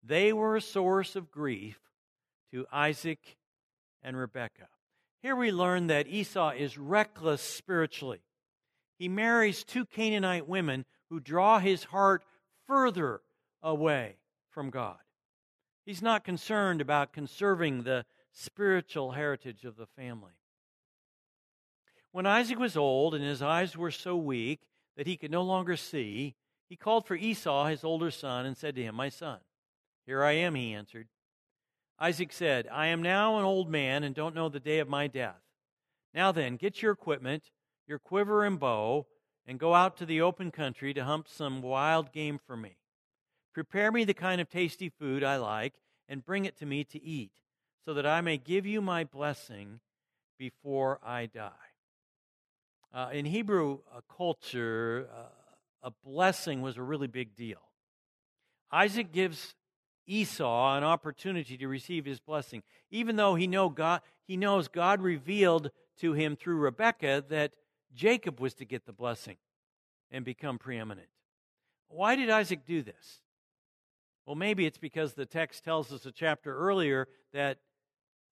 They 0.03 0.33
were 0.33 0.55
a 0.55 0.61
source 0.61 1.15
of 1.15 1.29
grief 1.29 1.77
to 2.49 2.65
Isaac 2.71 3.37
and 4.01 4.17
Rebekah. 4.17 4.69
Here 5.21 5.35
we 5.35 5.51
learn 5.51 5.85
that 5.85 6.07
Esau 6.07 6.49
is 6.49 6.79
reckless 6.79 7.43
spiritually. 7.43 8.21
He 8.97 9.07
marries 9.07 9.63
two 9.63 9.85
Canaanite 9.85 10.47
women 10.47 10.83
who 11.11 11.19
draw 11.19 11.59
his 11.59 11.83
heart 11.83 12.23
further 12.65 13.21
away 13.61 14.15
from 14.49 14.71
God. 14.71 14.97
He's 15.85 16.01
not 16.01 16.23
concerned 16.23 16.81
about 16.81 17.13
conserving 17.13 17.83
the 17.83 18.03
spiritual 18.31 19.11
heritage 19.11 19.63
of 19.63 19.75
the 19.75 19.85
family. 19.85 20.31
When 22.17 22.25
Isaac 22.25 22.57
was 22.57 22.75
old 22.75 23.13
and 23.13 23.23
his 23.23 23.43
eyes 23.43 23.77
were 23.77 23.91
so 23.91 24.17
weak 24.17 24.61
that 24.95 25.05
he 25.05 25.17
could 25.17 25.29
no 25.29 25.43
longer 25.43 25.77
see, 25.77 26.33
he 26.67 26.75
called 26.75 27.05
for 27.05 27.13
Esau, 27.13 27.67
his 27.67 27.83
older 27.83 28.09
son, 28.09 28.47
and 28.47 28.57
said 28.57 28.73
to 28.73 28.81
him, 28.81 28.95
My 28.95 29.09
son, 29.09 29.37
here 30.07 30.23
I 30.23 30.31
am, 30.31 30.55
he 30.55 30.73
answered. 30.73 31.09
Isaac 31.99 32.33
said, 32.33 32.67
I 32.71 32.87
am 32.87 33.03
now 33.03 33.37
an 33.37 33.45
old 33.45 33.69
man 33.69 34.03
and 34.03 34.15
don't 34.15 34.33
know 34.33 34.49
the 34.49 34.59
day 34.59 34.79
of 34.79 34.89
my 34.89 35.05
death. 35.05 35.43
Now 36.11 36.31
then, 36.31 36.55
get 36.55 36.81
your 36.81 36.91
equipment, 36.91 37.51
your 37.85 37.99
quiver 37.99 38.43
and 38.43 38.59
bow, 38.59 39.05
and 39.45 39.59
go 39.59 39.75
out 39.75 39.95
to 39.97 40.05
the 40.07 40.21
open 40.21 40.49
country 40.49 40.95
to 40.95 41.03
hunt 41.03 41.29
some 41.29 41.61
wild 41.61 42.11
game 42.11 42.39
for 42.39 42.57
me. 42.57 42.77
Prepare 43.53 43.91
me 43.91 44.05
the 44.05 44.15
kind 44.15 44.41
of 44.41 44.49
tasty 44.49 44.89
food 44.89 45.23
I 45.23 45.37
like 45.37 45.75
and 46.09 46.25
bring 46.25 46.45
it 46.45 46.57
to 46.57 46.65
me 46.65 46.83
to 46.85 46.99
eat, 46.99 47.33
so 47.85 47.93
that 47.93 48.07
I 48.07 48.21
may 48.21 48.39
give 48.39 48.65
you 48.65 48.81
my 48.81 49.03
blessing 49.03 49.81
before 50.39 50.99
I 51.03 51.27
die. 51.27 51.51
Uh, 52.93 53.09
in 53.11 53.25
Hebrew 53.25 53.79
uh, 53.93 54.01
culture, 54.15 55.09
uh, 55.13 55.87
a 55.87 55.91
blessing 56.03 56.61
was 56.61 56.77
a 56.77 56.81
really 56.81 57.07
big 57.07 57.35
deal. 57.35 57.61
Isaac 58.71 59.11
gives 59.11 59.55
Esau 60.05 60.75
an 60.77 60.83
opportunity 60.83 61.57
to 61.57 61.67
receive 61.67 62.05
his 62.05 62.19
blessing, 62.19 62.63
even 62.89 63.15
though 63.15 63.35
he, 63.35 63.45
know 63.45 63.69
God, 63.69 64.01
he 64.25 64.37
knows 64.37 64.67
God 64.67 65.01
revealed 65.01 65.71
to 65.99 66.13
him 66.13 66.35
through 66.35 66.57
Rebekah 66.57 67.25
that 67.29 67.53
Jacob 67.93 68.39
was 68.39 68.53
to 68.55 68.65
get 68.65 68.85
the 68.85 68.93
blessing 68.93 69.37
and 70.11 70.23
become 70.23 70.57
preeminent. 70.57 71.07
Why 71.89 72.15
did 72.15 72.29
Isaac 72.29 72.65
do 72.65 72.81
this? 72.81 73.21
Well, 74.25 74.35
maybe 74.35 74.65
it's 74.65 74.77
because 74.77 75.13
the 75.13 75.25
text 75.25 75.63
tells 75.63 75.91
us 75.91 76.05
a 76.05 76.11
chapter 76.11 76.55
earlier 76.55 77.07
that 77.33 77.59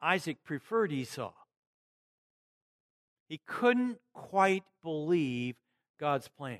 Isaac 0.01 0.43
preferred 0.43 0.91
Esau. 0.91 1.33
He 3.27 3.39
couldn't 3.45 3.97
quite 4.13 4.63
believe 4.83 5.55
God's 5.99 6.27
plan. 6.27 6.59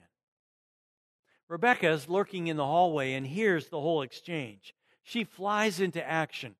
Rebecca 1.47 1.89
is 1.89 2.09
lurking 2.09 2.47
in 2.47 2.57
the 2.57 2.65
hallway 2.65 3.13
and 3.13 3.27
hears 3.27 3.67
the 3.67 3.79
whole 3.79 4.01
exchange. 4.01 4.73
She 5.03 5.23
flies 5.23 5.79
into 5.79 6.03
action. 6.03 6.55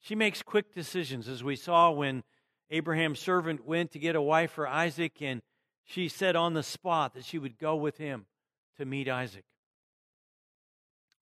She 0.00 0.14
makes 0.14 0.42
quick 0.42 0.72
decisions, 0.72 1.28
as 1.28 1.42
we 1.42 1.56
saw 1.56 1.90
when 1.90 2.22
Abraham's 2.70 3.18
servant 3.18 3.66
went 3.66 3.90
to 3.92 3.98
get 3.98 4.14
a 4.14 4.22
wife 4.22 4.52
for 4.52 4.66
Isaac, 4.66 5.20
and 5.20 5.42
she 5.84 6.08
said 6.08 6.36
on 6.36 6.54
the 6.54 6.62
spot 6.62 7.14
that 7.14 7.24
she 7.24 7.38
would 7.38 7.58
go 7.58 7.74
with 7.74 7.98
him 7.98 8.26
to 8.76 8.84
meet 8.84 9.08
Isaac. 9.08 9.44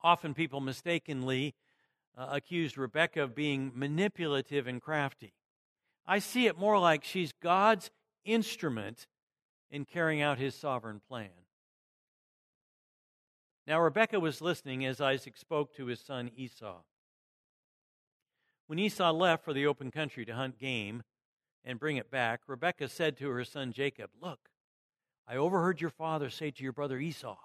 Often 0.02 0.34
people 0.34 0.60
mistakenly 0.60 1.54
uh, 2.16 2.28
accused 2.30 2.76
Rebecca 2.76 3.22
of 3.22 3.34
being 3.34 3.72
manipulative 3.74 4.66
and 4.66 4.80
crafty. 4.80 5.32
I 6.10 6.20
see 6.20 6.46
it 6.46 6.58
more 6.58 6.78
like 6.78 7.04
she's 7.04 7.32
God's 7.42 7.90
instrument 8.24 9.06
in 9.70 9.84
carrying 9.84 10.22
out 10.22 10.38
his 10.38 10.54
sovereign 10.54 11.02
plan. 11.06 11.28
Now, 13.66 13.82
Rebekah 13.82 14.18
was 14.18 14.40
listening 14.40 14.86
as 14.86 15.02
Isaac 15.02 15.36
spoke 15.36 15.74
to 15.74 15.84
his 15.84 16.00
son 16.00 16.30
Esau. 16.34 16.78
When 18.66 18.78
Esau 18.78 19.12
left 19.12 19.44
for 19.44 19.52
the 19.52 19.66
open 19.66 19.90
country 19.90 20.24
to 20.24 20.34
hunt 20.34 20.58
game 20.58 21.02
and 21.62 21.78
bring 21.78 21.98
it 21.98 22.10
back, 22.10 22.40
Rebekah 22.46 22.88
said 22.88 23.18
to 23.18 23.28
her 23.28 23.44
son 23.44 23.74
Jacob, 23.74 24.08
Look, 24.18 24.48
I 25.26 25.36
overheard 25.36 25.82
your 25.82 25.90
father 25.90 26.30
say 26.30 26.50
to 26.50 26.62
your 26.62 26.72
brother 26.72 26.98
Esau, 26.98 27.36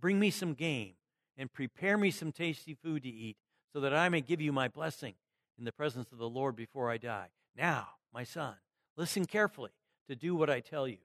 Bring 0.00 0.18
me 0.18 0.30
some 0.30 0.54
game 0.54 0.94
and 1.36 1.52
prepare 1.52 1.96
me 1.96 2.10
some 2.10 2.32
tasty 2.32 2.74
food 2.74 3.04
to 3.04 3.08
eat, 3.08 3.36
so 3.72 3.78
that 3.80 3.94
I 3.94 4.08
may 4.08 4.20
give 4.20 4.40
you 4.40 4.52
my 4.52 4.66
blessing 4.66 5.14
in 5.56 5.64
the 5.64 5.72
presence 5.72 6.10
of 6.10 6.18
the 6.18 6.28
Lord 6.28 6.56
before 6.56 6.90
I 6.90 6.96
die. 6.98 7.28
Now, 7.56 7.88
my 8.12 8.24
son, 8.24 8.54
listen 8.96 9.26
carefully 9.26 9.70
to 10.08 10.16
do 10.16 10.34
what 10.34 10.50
I 10.50 10.60
tell 10.60 10.88
you. 10.88 10.98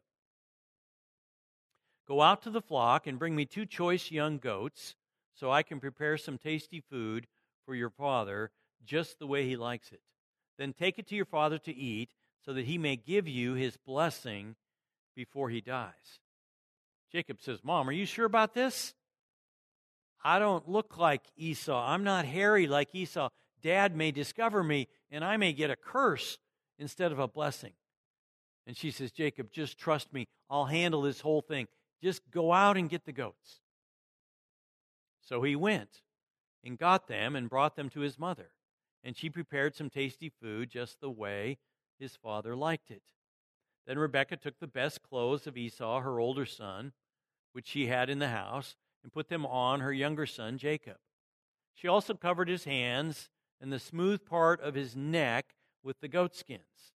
Go 2.08 2.22
out 2.22 2.42
to 2.44 2.50
the 2.50 2.62
flock 2.62 3.06
and 3.06 3.20
bring 3.20 3.36
me 3.36 3.46
two 3.46 3.66
choice 3.66 4.12
young 4.12 4.38
goats 4.38 4.96
so 5.34 5.52
I 5.52 5.62
can 5.62 5.80
prepare 5.80 6.18
some 6.18 6.38
tasty 6.38 6.80
food 6.80 7.28
for 7.66 7.76
your 7.76 7.90
father 7.90 8.52
just 8.86 9.20
the 9.20 9.28
way 9.28 9.46
he 9.46 9.58
likes 9.58 9.92
it. 9.92 10.02
Then 10.58 10.74
take 10.74 10.98
it 10.98 11.08
to 11.08 11.16
your 11.16 11.26
father 11.26 11.58
to 11.60 11.76
eat 11.76 12.12
so 12.44 12.54
that 12.54 12.66
he 12.66 12.78
may 12.78 12.96
give 12.96 13.28
you 13.28 13.54
his 13.54 13.78
blessing 13.78 14.56
before 15.16 15.50
he 15.50 15.62
dies. 15.62 16.20
Jacob 17.12 17.42
says, 17.42 17.60
Mom, 17.64 17.90
are 17.90 17.94
you 17.94 18.06
sure 18.06 18.26
about 18.26 18.54
this? 18.54 18.94
I 20.24 20.40
don't 20.40 20.68
look 20.68 20.98
like 20.98 21.22
Esau. 21.36 21.86
I'm 21.86 22.04
not 22.04 22.26
hairy 22.26 22.68
like 22.68 22.94
Esau. 22.94 23.30
Dad 23.62 23.96
may 23.96 24.12
discover 24.12 24.64
me 24.64 24.88
and 25.12 25.24
I 25.24 25.38
may 25.38 25.54
get 25.54 25.72
a 25.72 25.76
curse 25.76 26.38
instead 26.78 27.12
of 27.12 27.20
a 27.20 27.28
blessing. 27.28 27.74
And 28.66 28.76
she 28.76 28.92
says, 28.92 29.12
Jacob, 29.12 29.52
just 29.52 29.78
trust 29.78 30.14
me. 30.14 30.28
I'll 30.50 30.66
handle 30.66 31.02
this 31.02 31.22
whole 31.22 31.42
thing. 31.42 31.68
Just 32.04 32.22
go 32.32 32.52
out 32.52 32.78
and 32.78 32.90
get 32.90 33.06
the 33.06 33.14
goats. 33.14 33.62
So 35.22 35.42
he 35.42 35.56
went 35.56 36.02
and 36.64 36.78
got 36.78 37.08
them 37.08 37.36
and 37.36 37.50
brought 37.50 37.76
them 37.76 37.90
to 37.90 38.02
his 38.02 38.20
mother. 38.20 38.50
And 39.04 39.16
she 39.16 39.30
prepared 39.30 39.76
some 39.76 39.90
tasty 39.90 40.30
food 40.42 40.70
just 40.70 41.00
the 41.00 41.10
way 41.10 41.58
his 42.00 42.16
father 42.16 42.56
liked 42.56 42.92
it. 42.92 43.04
Then 43.86 43.98
Rebekah 43.98 44.38
took 44.38 44.60
the 44.60 44.68
best 44.68 45.02
clothes 45.02 45.48
of 45.48 45.56
Esau, 45.56 46.02
her 46.02 46.20
older 46.20 46.46
son, 46.46 46.92
which 47.54 47.68
she 47.68 47.88
had 47.88 48.10
in 48.10 48.20
the 48.20 48.28
house, 48.28 48.76
and 49.02 49.14
put 49.14 49.30
them 49.30 49.46
on 49.46 49.80
her 49.80 49.94
younger 49.94 50.26
son, 50.26 50.58
Jacob. 50.58 50.98
She 51.74 51.88
also 51.88 52.14
covered 52.14 52.50
his 52.50 52.66
hands 52.66 53.30
and 53.62 53.72
the 53.72 53.80
smooth 53.80 54.26
part 54.26 54.62
of 54.62 54.76
his 54.76 54.96
neck 54.96 55.56
with 55.84 56.00
the 56.00 56.08
goatskins. 56.08 56.94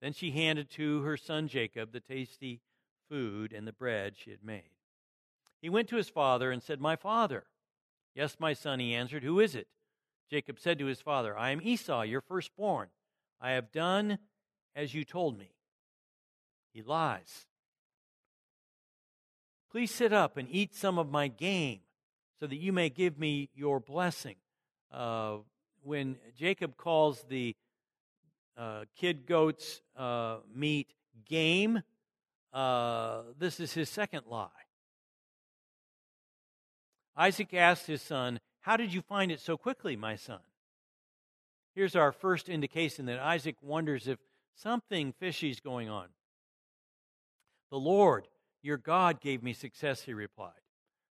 Then 0.00 0.12
she 0.12 0.32
handed 0.32 0.70
to 0.70 1.02
her 1.02 1.16
son 1.16 1.48
Jacob 1.48 1.92
the 1.92 2.00
tasty 2.00 2.60
food 3.08 3.52
and 3.52 3.66
the 3.66 3.72
bread 3.72 4.14
she 4.16 4.30
had 4.30 4.44
made. 4.44 4.70
He 5.60 5.68
went 5.68 5.88
to 5.88 5.96
his 5.96 6.08
father 6.08 6.50
and 6.50 6.62
said, 6.62 6.80
My 6.80 6.96
father. 6.96 7.44
Yes, 8.14 8.36
my 8.38 8.52
son, 8.52 8.80
he 8.80 8.94
answered. 8.94 9.22
Who 9.22 9.40
is 9.40 9.54
it? 9.54 9.68
Jacob 10.28 10.58
said 10.58 10.78
to 10.78 10.86
his 10.86 11.00
father, 11.00 11.36
I 11.36 11.50
am 11.50 11.60
Esau, 11.62 12.02
your 12.02 12.20
firstborn. 12.20 12.88
I 13.40 13.52
have 13.52 13.70
done 13.70 14.18
as 14.74 14.94
you 14.94 15.04
told 15.04 15.38
me. 15.38 15.52
He 16.72 16.82
lies. 16.82 17.46
Please 19.70 19.90
sit 19.90 20.12
up 20.12 20.36
and 20.36 20.48
eat 20.50 20.74
some 20.74 20.98
of 20.98 21.10
my 21.10 21.28
game 21.28 21.80
so 22.40 22.46
that 22.46 22.56
you 22.56 22.72
may 22.72 22.88
give 22.88 23.18
me 23.18 23.50
your 23.54 23.78
blessing. 23.78 24.36
Uh, 24.90 25.38
when 25.82 26.16
Jacob 26.36 26.76
calls 26.76 27.24
the 27.28 27.54
uh, 28.56 28.84
kid 28.96 29.26
goats 29.26 29.80
uh, 29.96 30.38
meat 30.54 30.92
game, 31.28 31.82
uh, 32.52 33.22
this 33.38 33.60
is 33.60 33.72
his 33.72 33.88
second 33.88 34.22
lie. 34.26 34.48
Isaac 37.16 37.52
asked 37.54 37.86
his 37.86 38.02
son, 38.02 38.40
How 38.60 38.76
did 38.76 38.92
you 38.92 39.02
find 39.02 39.30
it 39.30 39.40
so 39.40 39.56
quickly, 39.56 39.96
my 39.96 40.16
son? 40.16 40.40
Here's 41.74 41.96
our 41.96 42.12
first 42.12 42.48
indication 42.48 43.06
that 43.06 43.18
Isaac 43.18 43.56
wonders 43.62 44.06
if 44.06 44.18
something 44.54 45.12
fishy 45.18 45.50
is 45.50 45.60
going 45.60 45.88
on. 45.88 46.08
The 47.70 47.78
Lord, 47.78 48.28
your 48.62 48.76
God, 48.76 49.20
gave 49.20 49.42
me 49.42 49.54
success, 49.54 50.02
he 50.02 50.12
replied. 50.12 50.52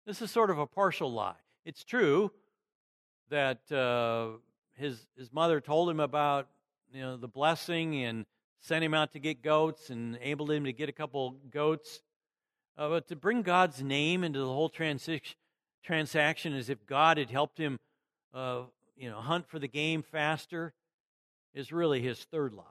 This 0.05 0.21
is 0.21 0.31
sort 0.31 0.49
of 0.49 0.59
a 0.59 0.67
partial 0.67 1.11
lie. 1.11 1.35
It's 1.65 1.83
true 1.83 2.31
that 3.29 3.71
uh, 3.71 4.39
his, 4.79 5.05
his 5.17 5.31
mother 5.31 5.62
told 5.62 5.89
him 5.89 6.00
about 6.00 6.48
you 6.93 7.01
know, 7.01 7.17
the 7.17 7.27
blessing 7.27 8.03
and 8.03 8.25
sent 8.62 8.83
him 8.83 8.93
out 8.93 9.13
to 9.13 9.19
get 9.19 9.41
goats 9.41 9.89
and 9.89 10.15
enabled 10.15 10.51
him 10.51 10.65
to 10.65 10.74
get 10.74 10.89
a 10.89 10.93
couple 10.93 11.36
goats. 11.51 12.01
Uh, 12.77 12.89
but 12.89 13.07
to 13.09 13.15
bring 13.15 13.41
God's 13.41 13.81
name 13.81 14.24
into 14.24 14.39
the 14.39 14.45
whole 14.45 14.69
transi- 14.69 15.36
transaction 15.83 16.53
as 16.53 16.69
if 16.69 16.86
God 16.86 17.17
had 17.17 17.29
helped 17.29 17.57
him, 17.57 17.77
uh, 18.33 18.63
you 18.95 19.09
know, 19.09 19.19
hunt 19.19 19.48
for 19.48 19.59
the 19.59 19.67
game 19.67 20.01
faster 20.01 20.74
is 21.53 21.71
really 21.71 22.01
his 22.01 22.24
third 22.25 22.53
lie. 22.53 22.63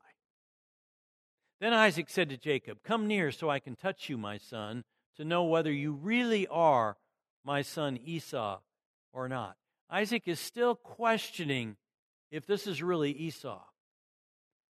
Then 1.60 1.72
Isaac 1.72 2.08
said 2.08 2.28
to 2.30 2.36
Jacob, 2.36 2.78
Come 2.84 3.06
near 3.06 3.32
so 3.32 3.50
I 3.50 3.58
can 3.58 3.74
touch 3.74 4.08
you, 4.08 4.16
my 4.16 4.38
son, 4.38 4.84
to 5.16 5.24
know 5.24 5.44
whether 5.44 5.72
you 5.72 5.92
really 5.92 6.46
are 6.46 6.96
my 7.44 7.62
son 7.62 7.98
Esau 8.02 8.60
or 9.12 9.28
not. 9.28 9.56
Isaac 9.90 10.22
is 10.26 10.38
still 10.38 10.74
questioning 10.74 11.76
if 12.30 12.46
this 12.46 12.66
is 12.66 12.82
really 12.82 13.12
Esau. 13.12 13.62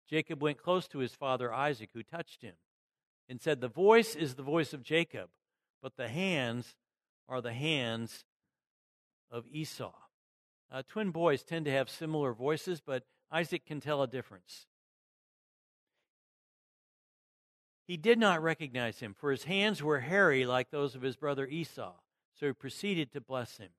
Jacob 0.10 0.42
went 0.42 0.62
close 0.62 0.88
to 0.88 1.00
his 1.00 1.14
father 1.14 1.54
Isaac, 1.54 1.90
who 1.94 2.04
touched 2.04 2.42
him, 2.42 2.56
and 3.28 3.42
said, 3.42 3.60
The 3.60 3.68
voice 3.68 4.16
is 4.16 4.36
the 4.36 4.44
voice 4.44 4.74
of 4.74 4.84
Jacob, 4.84 5.30
but 5.82 5.96
the 5.98 6.08
hands 6.08 6.76
are 7.28 7.42
the 7.42 7.54
hands 7.54 8.26
of 9.32 9.46
Esau. 9.52 9.94
Uh, 10.72 10.84
twin 10.88 11.12
boys 11.12 11.44
tend 11.44 11.66
to 11.66 11.72
have 11.72 11.90
similar 11.90 12.34
voices, 12.34 12.82
but 12.86 13.04
Isaac 13.32 13.66
can 13.66 13.80
tell 13.80 14.02
a 14.02 14.08
difference. 14.08 14.68
He 17.88 17.98
did 17.98 18.18
not 18.18 18.42
recognize 18.42 19.00
him, 19.00 19.14
for 19.14 19.32
his 19.32 19.44
hands 19.44 19.82
were 19.82 20.00
hairy 20.00 20.46
like 20.46 20.72
those 20.72 20.96
of 20.96 21.02
his 21.02 21.16
brother 21.16 21.46
Esau. 21.46 21.94
So 22.40 22.48
he 22.48 22.54
proceeded 22.54 23.12
to 23.14 23.22
bless 23.22 23.58
him. 23.58 23.70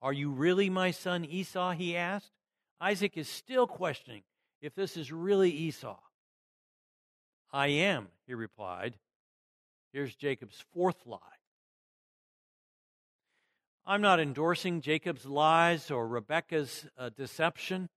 Are 0.00 0.12
you 0.12 0.30
really 0.30 0.70
my 0.70 0.90
son 0.90 1.24
Esau? 1.24 1.72
He 1.72 1.96
asked. 1.96 2.32
Isaac 2.80 3.16
is 3.16 3.28
still 3.28 3.66
questioning 3.66 4.22
if 4.62 4.74
this 4.74 4.96
is 4.96 5.12
really 5.12 5.50
Esau. 5.50 5.98
I 7.52 7.68
am, 7.68 8.08
he 8.26 8.34
replied. 8.34 8.96
Here's 9.92 10.14
Jacob's 10.14 10.64
fourth 10.72 11.04
lie. 11.04 11.18
I'm 13.86 14.00
not 14.00 14.20
endorsing 14.20 14.82
Jacob's 14.82 15.26
lies 15.26 15.90
or 15.90 16.06
Rebekah's 16.06 16.86
uh, 16.96 17.10
deception. 17.10 17.88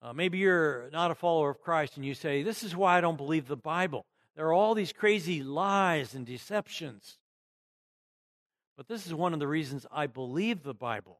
Uh, 0.00 0.12
maybe 0.12 0.38
you're 0.38 0.88
not 0.92 1.10
a 1.10 1.14
follower 1.14 1.50
of 1.50 1.60
Christ 1.60 1.96
and 1.96 2.06
you 2.06 2.14
say, 2.14 2.42
This 2.42 2.62
is 2.62 2.74
why 2.74 2.96
I 2.96 3.00
don't 3.00 3.16
believe 3.16 3.46
the 3.46 3.56
Bible. 3.56 4.06
There 4.34 4.46
are 4.46 4.52
all 4.52 4.74
these 4.74 4.92
crazy 4.92 5.42
lies 5.42 6.14
and 6.14 6.24
deceptions. 6.24 7.18
But 8.76 8.88
this 8.88 9.06
is 9.06 9.14
one 9.14 9.32
of 9.32 9.40
the 9.40 9.48
reasons 9.48 9.86
I 9.90 10.06
believe 10.06 10.62
the 10.62 10.74
Bible. 10.74 11.18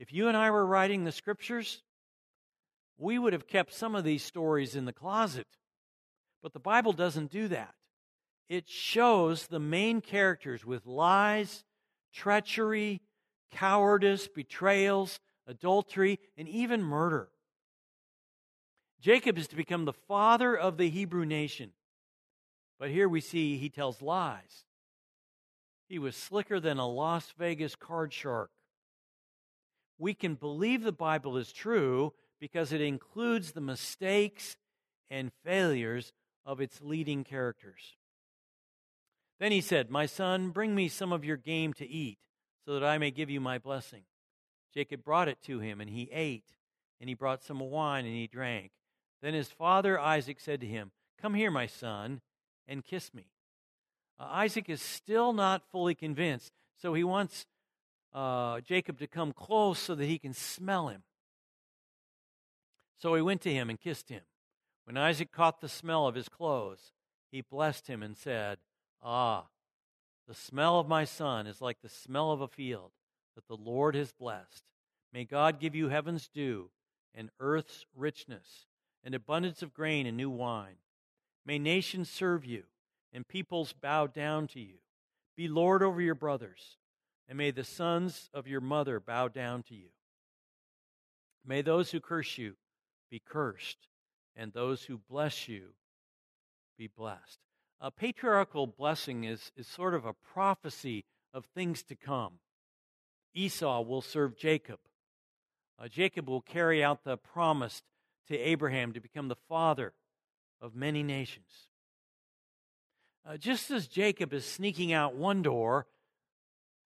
If 0.00 0.14
you 0.14 0.28
and 0.28 0.36
I 0.36 0.50
were 0.50 0.64
writing 0.64 1.04
the 1.04 1.12
scriptures, 1.12 1.82
we 2.96 3.18
would 3.18 3.34
have 3.34 3.46
kept 3.46 3.74
some 3.74 3.94
of 3.94 4.02
these 4.02 4.24
stories 4.24 4.74
in 4.74 4.86
the 4.86 4.94
closet. 4.94 5.46
But 6.42 6.54
the 6.54 6.58
Bible 6.58 6.94
doesn't 6.94 7.30
do 7.30 7.48
that. 7.48 7.74
It 8.48 8.66
shows 8.66 9.46
the 9.46 9.60
main 9.60 10.00
characters 10.00 10.64
with 10.64 10.86
lies, 10.86 11.64
treachery, 12.14 13.02
cowardice, 13.50 14.26
betrayals, 14.26 15.20
adultery, 15.46 16.18
and 16.38 16.48
even 16.48 16.82
murder. 16.82 17.28
Jacob 19.02 19.36
is 19.36 19.48
to 19.48 19.56
become 19.56 19.84
the 19.84 19.92
father 19.92 20.56
of 20.56 20.78
the 20.78 20.88
Hebrew 20.88 21.26
nation. 21.26 21.72
But 22.78 22.88
here 22.88 23.08
we 23.08 23.20
see 23.20 23.58
he 23.58 23.68
tells 23.68 24.00
lies. 24.00 24.64
He 25.90 25.98
was 25.98 26.16
slicker 26.16 26.58
than 26.58 26.78
a 26.78 26.88
Las 26.88 27.34
Vegas 27.36 27.76
card 27.76 28.14
shark. 28.14 28.50
We 30.00 30.14
can 30.14 30.34
believe 30.34 30.82
the 30.82 30.92
Bible 30.92 31.36
is 31.36 31.52
true 31.52 32.14
because 32.40 32.72
it 32.72 32.80
includes 32.80 33.52
the 33.52 33.60
mistakes 33.60 34.56
and 35.10 35.30
failures 35.44 36.14
of 36.46 36.58
its 36.58 36.80
leading 36.80 37.22
characters. 37.22 37.96
Then 39.38 39.52
he 39.52 39.60
said, 39.60 39.90
My 39.90 40.06
son, 40.06 40.50
bring 40.50 40.74
me 40.74 40.88
some 40.88 41.12
of 41.12 41.22
your 41.22 41.36
game 41.36 41.74
to 41.74 41.86
eat, 41.86 42.18
so 42.64 42.72
that 42.72 42.84
I 42.84 42.96
may 42.96 43.10
give 43.10 43.28
you 43.28 43.42
my 43.42 43.58
blessing. 43.58 44.04
Jacob 44.72 45.04
brought 45.04 45.28
it 45.28 45.42
to 45.42 45.60
him, 45.60 45.82
and 45.82 45.90
he 45.90 46.08
ate, 46.12 46.56
and 46.98 47.08
he 47.10 47.14
brought 47.14 47.44
some 47.44 47.60
wine, 47.60 48.06
and 48.06 48.14
he 48.14 48.26
drank. 48.26 48.70
Then 49.20 49.34
his 49.34 49.48
father 49.48 50.00
Isaac 50.00 50.40
said 50.40 50.62
to 50.62 50.66
him, 50.66 50.92
Come 51.20 51.34
here, 51.34 51.50
my 51.50 51.66
son, 51.66 52.22
and 52.66 52.84
kiss 52.84 53.12
me. 53.12 53.26
Uh, 54.18 54.28
Isaac 54.30 54.70
is 54.70 54.80
still 54.80 55.34
not 55.34 55.70
fully 55.70 55.94
convinced, 55.94 56.52
so 56.80 56.94
he 56.94 57.04
wants 57.04 57.44
uh, 58.12 58.60
Jacob 58.60 58.98
to 58.98 59.06
come 59.06 59.32
close 59.32 59.78
so 59.78 59.94
that 59.94 60.06
he 60.06 60.18
can 60.18 60.34
smell 60.34 60.88
him. 60.88 61.02
So 62.98 63.14
he 63.14 63.22
went 63.22 63.40
to 63.42 63.52
him 63.52 63.70
and 63.70 63.80
kissed 63.80 64.08
him. 64.08 64.22
When 64.84 64.96
Isaac 64.96 65.32
caught 65.32 65.60
the 65.60 65.68
smell 65.68 66.06
of 66.06 66.14
his 66.14 66.28
clothes, 66.28 66.92
he 67.30 67.40
blessed 67.40 67.86
him 67.86 68.02
and 68.02 68.16
said, 68.16 68.58
Ah, 69.02 69.46
the 70.26 70.34
smell 70.34 70.78
of 70.78 70.88
my 70.88 71.04
son 71.04 71.46
is 71.46 71.60
like 71.60 71.80
the 71.80 71.88
smell 71.88 72.32
of 72.32 72.40
a 72.40 72.48
field 72.48 72.90
that 73.34 73.46
the 73.46 73.56
Lord 73.56 73.94
has 73.94 74.12
blessed. 74.12 74.64
May 75.12 75.24
God 75.24 75.60
give 75.60 75.74
you 75.74 75.88
heaven's 75.88 76.28
dew 76.28 76.70
and 77.14 77.30
earth's 77.40 77.86
richness 77.96 78.66
and 79.02 79.14
abundance 79.14 79.62
of 79.62 79.74
grain 79.74 80.06
and 80.06 80.16
new 80.16 80.30
wine. 80.30 80.76
May 81.46 81.58
nations 81.58 82.10
serve 82.10 82.44
you, 82.44 82.64
and 83.12 83.26
peoples 83.26 83.72
bow 83.72 84.06
down 84.06 84.46
to 84.48 84.60
you. 84.60 84.78
Be 85.36 85.48
Lord 85.48 85.82
over 85.82 86.00
your 86.00 86.14
brothers, 86.14 86.76
and 87.30 87.38
may 87.38 87.52
the 87.52 87.62
sons 87.62 88.28
of 88.34 88.48
your 88.48 88.60
mother 88.60 88.98
bow 88.98 89.28
down 89.28 89.62
to 89.62 89.74
you. 89.76 89.90
May 91.46 91.62
those 91.62 91.92
who 91.92 92.00
curse 92.00 92.36
you 92.36 92.56
be 93.08 93.22
cursed, 93.24 93.86
and 94.34 94.52
those 94.52 94.82
who 94.82 95.00
bless 95.08 95.48
you 95.48 95.68
be 96.76 96.88
blessed. 96.88 97.38
A 97.80 97.92
patriarchal 97.92 98.66
blessing 98.66 99.22
is, 99.22 99.52
is 99.56 99.68
sort 99.68 99.94
of 99.94 100.04
a 100.04 100.12
prophecy 100.12 101.04
of 101.32 101.44
things 101.54 101.84
to 101.84 101.94
come. 101.94 102.40
Esau 103.32 103.80
will 103.82 104.02
serve 104.02 104.36
Jacob. 104.36 104.80
Uh, 105.78 105.86
Jacob 105.86 106.28
will 106.28 106.42
carry 106.42 106.82
out 106.82 107.04
the 107.04 107.16
promise 107.16 107.82
to 108.26 108.36
Abraham 108.36 108.92
to 108.92 109.00
become 109.00 109.28
the 109.28 109.36
father 109.48 109.92
of 110.60 110.74
many 110.74 111.04
nations. 111.04 111.68
Uh, 113.24 113.36
just 113.36 113.70
as 113.70 113.86
Jacob 113.86 114.32
is 114.32 114.44
sneaking 114.44 114.92
out 114.92 115.14
one 115.14 115.42
door, 115.42 115.86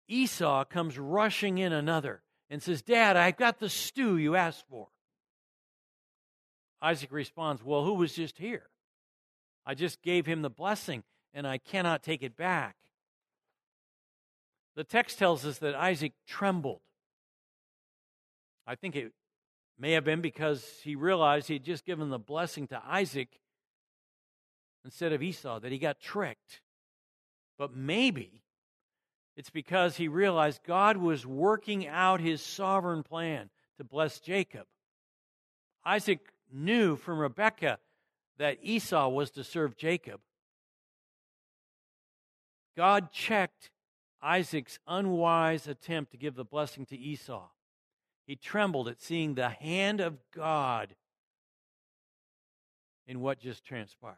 Esau 0.08 0.64
comes 0.64 0.98
rushing 0.98 1.58
in 1.58 1.72
another 1.72 2.22
and 2.48 2.62
says, 2.62 2.82
Dad, 2.82 3.16
I've 3.16 3.36
got 3.36 3.58
the 3.58 3.68
stew 3.68 4.16
you 4.16 4.36
asked 4.36 4.64
for. 4.68 4.88
Isaac 6.80 7.10
responds, 7.12 7.64
Well, 7.64 7.84
who 7.84 7.94
was 7.94 8.14
just 8.14 8.38
here? 8.38 8.68
I 9.64 9.74
just 9.74 10.02
gave 10.02 10.26
him 10.26 10.42
the 10.42 10.50
blessing, 10.50 11.02
and 11.34 11.46
I 11.46 11.58
cannot 11.58 12.02
take 12.02 12.22
it 12.22 12.36
back. 12.36 12.76
The 14.76 14.84
text 14.84 15.18
tells 15.18 15.44
us 15.44 15.58
that 15.58 15.74
Isaac 15.74 16.12
trembled. 16.26 16.80
I 18.66 18.74
think 18.74 18.94
it 18.94 19.12
May 19.78 19.92
have 19.92 20.04
been 20.04 20.22
because 20.22 20.80
he 20.82 20.94
realized 20.94 21.48
he'd 21.48 21.64
just 21.64 21.84
given 21.84 22.08
the 22.08 22.18
blessing 22.18 22.66
to 22.68 22.80
Isaac 22.86 23.28
instead 24.84 25.12
of 25.12 25.22
Esau, 25.22 25.58
that 25.60 25.72
he 25.72 25.78
got 25.78 26.00
tricked. 26.00 26.60
But 27.58 27.74
maybe 27.74 28.42
it's 29.36 29.50
because 29.50 29.96
he 29.96 30.08
realized 30.08 30.62
God 30.66 30.96
was 30.96 31.26
working 31.26 31.86
out 31.86 32.20
his 32.20 32.40
sovereign 32.40 33.02
plan 33.02 33.50
to 33.76 33.84
bless 33.84 34.18
Jacob. 34.18 34.66
Isaac 35.84 36.20
knew 36.52 36.96
from 36.96 37.18
Rebekah 37.18 37.78
that 38.38 38.58
Esau 38.62 39.08
was 39.08 39.30
to 39.32 39.44
serve 39.44 39.76
Jacob. 39.76 40.20
God 42.76 43.10
checked 43.12 43.70
Isaac's 44.22 44.78
unwise 44.86 45.66
attempt 45.68 46.10
to 46.12 46.16
give 46.16 46.34
the 46.34 46.44
blessing 46.44 46.86
to 46.86 46.96
Esau. 46.96 47.48
He 48.26 48.36
trembled 48.36 48.88
at 48.88 49.00
seeing 49.00 49.34
the 49.34 49.50
hand 49.50 50.00
of 50.00 50.18
God 50.34 50.94
in 53.06 53.20
what 53.20 53.38
just 53.38 53.64
transpired. 53.64 54.16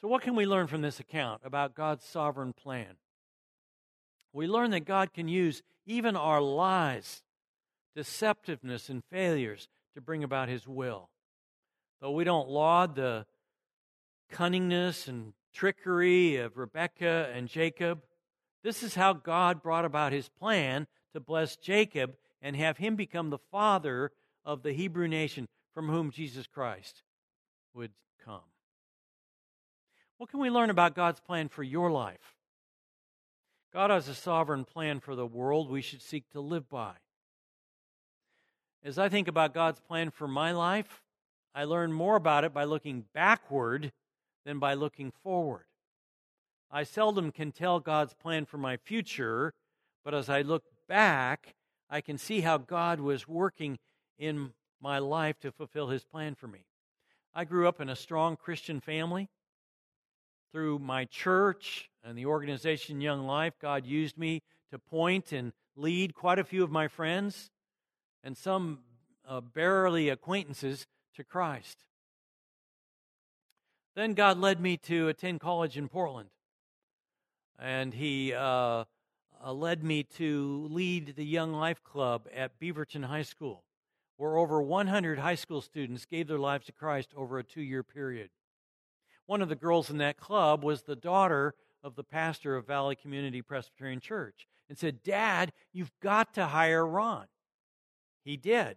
So, 0.00 0.08
what 0.08 0.22
can 0.22 0.34
we 0.34 0.46
learn 0.46 0.66
from 0.66 0.82
this 0.82 1.00
account 1.00 1.42
about 1.44 1.74
God's 1.74 2.04
sovereign 2.04 2.52
plan? 2.52 2.96
We 4.32 4.46
learn 4.46 4.70
that 4.70 4.84
God 4.84 5.12
can 5.12 5.28
use 5.28 5.62
even 5.86 6.16
our 6.16 6.40
lies, 6.40 7.22
deceptiveness, 7.96 8.88
and 8.88 9.02
failures 9.10 9.68
to 9.94 10.00
bring 10.00 10.22
about 10.22 10.48
His 10.48 10.66
will. 10.68 11.10
Though 12.00 12.12
we 12.12 12.24
don't 12.24 12.48
laud 12.48 12.94
the 12.94 13.26
cunningness 14.30 15.08
and 15.08 15.32
trickery 15.52 16.36
of 16.36 16.56
Rebekah 16.56 17.30
and 17.34 17.48
Jacob, 17.48 18.02
this 18.62 18.82
is 18.82 18.94
how 18.94 19.12
God 19.12 19.62
brought 19.62 19.84
about 19.84 20.12
His 20.12 20.28
plan 20.28 20.86
to 21.12 21.20
bless 21.20 21.56
Jacob 21.56 22.14
and 22.42 22.56
have 22.56 22.78
him 22.78 22.96
become 22.96 23.30
the 23.30 23.38
father 23.50 24.12
of 24.44 24.62
the 24.62 24.72
Hebrew 24.72 25.08
nation 25.08 25.48
from 25.74 25.88
whom 25.88 26.10
Jesus 26.10 26.46
Christ 26.46 27.02
would 27.74 27.92
come. 28.24 28.40
What 30.18 30.30
can 30.30 30.40
we 30.40 30.50
learn 30.50 30.70
about 30.70 30.94
God's 30.94 31.20
plan 31.20 31.48
for 31.48 31.62
your 31.62 31.90
life? 31.90 32.36
God 33.72 33.90
has 33.90 34.08
a 34.08 34.14
sovereign 34.14 34.64
plan 34.64 34.98
for 35.00 35.14
the 35.14 35.26
world 35.26 35.70
we 35.70 35.82
should 35.82 36.02
seek 36.02 36.28
to 36.30 36.40
live 36.40 36.68
by. 36.68 36.94
As 38.82 38.98
I 38.98 39.08
think 39.08 39.28
about 39.28 39.54
God's 39.54 39.80
plan 39.80 40.10
for 40.10 40.26
my 40.26 40.52
life, 40.52 41.02
I 41.54 41.64
learn 41.64 41.92
more 41.92 42.16
about 42.16 42.44
it 42.44 42.52
by 42.52 42.64
looking 42.64 43.04
backward 43.12 43.92
than 44.44 44.58
by 44.58 44.74
looking 44.74 45.12
forward. 45.22 45.66
I 46.70 46.84
seldom 46.84 47.30
can 47.30 47.52
tell 47.52 47.80
God's 47.80 48.14
plan 48.14 48.44
for 48.44 48.58
my 48.58 48.76
future, 48.76 49.54
but 50.04 50.14
as 50.14 50.28
I 50.28 50.42
look 50.42 50.64
back, 50.88 51.54
I 51.88 52.00
can 52.00 52.18
see 52.18 52.40
how 52.40 52.58
God 52.58 53.00
was 53.00 53.28
working 53.28 53.78
in 54.18 54.52
my 54.80 54.98
life 54.98 55.38
to 55.40 55.52
fulfill 55.52 55.88
his 55.88 56.04
plan 56.04 56.34
for 56.34 56.46
me. 56.48 56.64
I 57.34 57.44
grew 57.44 57.68
up 57.68 57.80
in 57.80 57.88
a 57.88 57.96
strong 57.96 58.36
Christian 58.36 58.80
family. 58.80 59.28
Through 60.52 60.80
my 60.80 61.04
church 61.04 61.90
and 62.02 62.18
the 62.18 62.26
organization 62.26 63.00
Young 63.00 63.26
Life, 63.26 63.54
God 63.60 63.86
used 63.86 64.18
me 64.18 64.42
to 64.70 64.78
point 64.78 65.32
and 65.32 65.52
lead 65.76 66.14
quite 66.14 66.38
a 66.38 66.44
few 66.44 66.64
of 66.64 66.70
my 66.70 66.88
friends 66.88 67.50
and 68.24 68.36
some 68.36 68.80
uh, 69.28 69.40
barely 69.40 70.08
acquaintances 70.08 70.86
to 71.14 71.24
Christ. 71.24 71.84
Then 73.94 74.14
God 74.14 74.38
led 74.38 74.60
me 74.60 74.76
to 74.78 75.08
attend 75.08 75.40
college 75.40 75.76
in 75.76 75.88
Portland. 75.88 76.30
And 77.58 77.94
He 77.94 78.32
uh, 78.32 78.84
uh, 79.44 79.52
led 79.52 79.84
me 79.84 80.02
to 80.02 80.66
lead 80.70 81.14
the 81.16 81.24
Young 81.24 81.52
Life 81.52 81.82
Club 81.82 82.26
at 82.34 82.58
Beaverton 82.58 83.04
High 83.04 83.22
School, 83.22 83.64
where 84.16 84.36
over 84.36 84.60
100 84.62 85.18
high 85.18 85.34
school 85.34 85.60
students 85.60 86.06
gave 86.06 86.28
their 86.28 86.38
lives 86.38 86.66
to 86.66 86.72
Christ 86.72 87.12
over 87.16 87.38
a 87.38 87.44
two 87.44 87.62
year 87.62 87.82
period. 87.82 88.30
One 89.26 89.42
of 89.42 89.48
the 89.48 89.56
girls 89.56 89.90
in 89.90 89.98
that 89.98 90.18
club 90.18 90.64
was 90.64 90.82
the 90.82 90.96
daughter 90.96 91.54
of 91.82 91.94
the 91.94 92.04
pastor 92.04 92.56
of 92.56 92.66
Valley 92.66 92.96
Community 92.96 93.42
Presbyterian 93.42 94.00
Church 94.00 94.46
and 94.68 94.76
said, 94.76 95.02
Dad, 95.02 95.52
you've 95.72 95.92
got 96.00 96.34
to 96.34 96.46
hire 96.46 96.86
Ron. 96.86 97.26
He 98.24 98.36
did. 98.36 98.76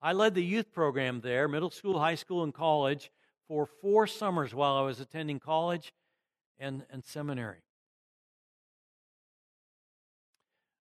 I 0.00 0.12
led 0.12 0.34
the 0.34 0.44
youth 0.44 0.72
program 0.72 1.20
there, 1.20 1.48
middle 1.48 1.70
school, 1.70 1.98
high 1.98 2.14
school, 2.14 2.44
and 2.44 2.54
college, 2.54 3.10
for 3.48 3.66
four 3.66 4.06
summers 4.06 4.54
while 4.54 4.76
I 4.76 4.82
was 4.82 5.00
attending 5.00 5.40
college 5.40 5.92
and, 6.58 6.84
and 6.90 7.04
seminary. 7.04 7.62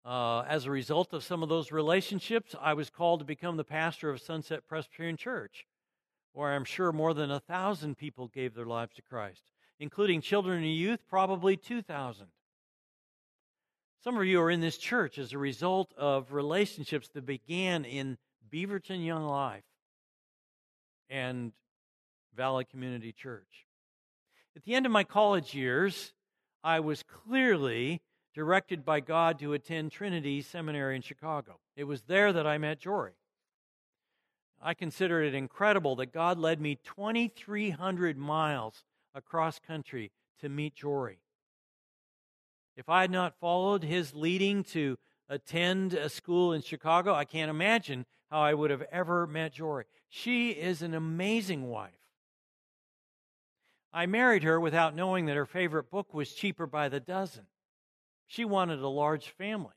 Uh, 0.03 0.41
as 0.41 0.65
a 0.65 0.71
result 0.71 1.13
of 1.13 1.23
some 1.23 1.43
of 1.43 1.49
those 1.49 1.71
relationships, 1.71 2.55
I 2.59 2.73
was 2.73 2.89
called 2.89 3.19
to 3.19 3.25
become 3.25 3.57
the 3.57 3.63
pastor 3.63 4.09
of 4.09 4.21
Sunset 4.21 4.67
Presbyterian 4.67 5.17
Church, 5.17 5.65
where 6.33 6.53
I'm 6.53 6.65
sure 6.65 6.91
more 6.91 7.13
than 7.13 7.31
a 7.31 7.39
thousand 7.39 7.97
people 7.97 8.27
gave 8.27 8.53
their 8.53 8.65
lives 8.65 8.93
to 8.95 9.01
Christ, 9.01 9.43
including 9.79 10.21
children 10.21 10.63
and 10.63 10.73
youth, 10.73 10.99
probably 11.09 11.57
2,000. 11.57 12.27
Some 14.03 14.17
of 14.17 14.25
you 14.25 14.41
are 14.41 14.49
in 14.49 14.61
this 14.61 14.77
church 14.77 15.17
as 15.17 15.33
a 15.33 15.37
result 15.37 15.93
of 15.95 16.33
relationships 16.33 17.09
that 17.09 17.25
began 17.25 17.85
in 17.85 18.17
Beaverton 18.51 19.05
Young 19.05 19.25
Life 19.25 19.63
and 21.09 21.51
Valley 22.35 22.65
Community 22.65 23.11
Church. 23.11 23.67
At 24.55 24.63
the 24.63 24.73
end 24.73 24.85
of 24.85 24.91
my 24.91 25.03
college 25.03 25.53
years, 25.53 26.13
I 26.63 26.79
was 26.79 27.03
clearly 27.03 28.01
directed 28.33 28.83
by 28.85 29.01
God 29.01 29.39
to 29.39 29.53
attend 29.53 29.91
Trinity 29.91 30.41
Seminary 30.41 30.95
in 30.95 31.01
Chicago. 31.01 31.59
It 31.75 31.83
was 31.83 32.03
there 32.03 32.33
that 32.33 32.47
I 32.47 32.57
met 32.57 32.79
Jory. 32.79 33.13
I 34.61 34.73
consider 34.73 35.23
it 35.23 35.33
incredible 35.33 35.95
that 35.97 36.13
God 36.13 36.37
led 36.37 36.61
me 36.61 36.75
2,300 36.83 38.17
miles 38.17 38.83
across 39.15 39.59
country 39.59 40.11
to 40.39 40.49
meet 40.49 40.75
Jory. 40.75 41.19
If 42.77 42.87
I 42.87 43.01
had 43.01 43.11
not 43.11 43.39
followed 43.39 43.83
his 43.83 44.13
leading 44.13 44.63
to 44.65 44.97
attend 45.27 45.93
a 45.93 46.09
school 46.09 46.53
in 46.53 46.61
Chicago, 46.61 47.13
I 47.13 47.25
can't 47.25 47.49
imagine 47.49 48.05
how 48.29 48.41
I 48.41 48.53
would 48.53 48.69
have 48.69 48.83
ever 48.91 49.27
met 49.27 49.53
Jory. 49.53 49.85
She 50.09 50.51
is 50.51 50.81
an 50.81 50.93
amazing 50.93 51.67
wife. 51.67 51.91
I 53.93 54.05
married 54.05 54.43
her 54.43 54.59
without 54.59 54.95
knowing 54.95 55.25
that 55.25 55.35
her 55.35 55.45
favorite 55.45 55.89
book 55.89 56.13
was 56.13 56.33
cheaper 56.33 56.65
by 56.65 56.87
the 56.87 56.99
dozen. 56.99 57.45
She 58.27 58.45
wanted 58.45 58.79
a 58.79 58.87
large 58.87 59.27
family. 59.29 59.73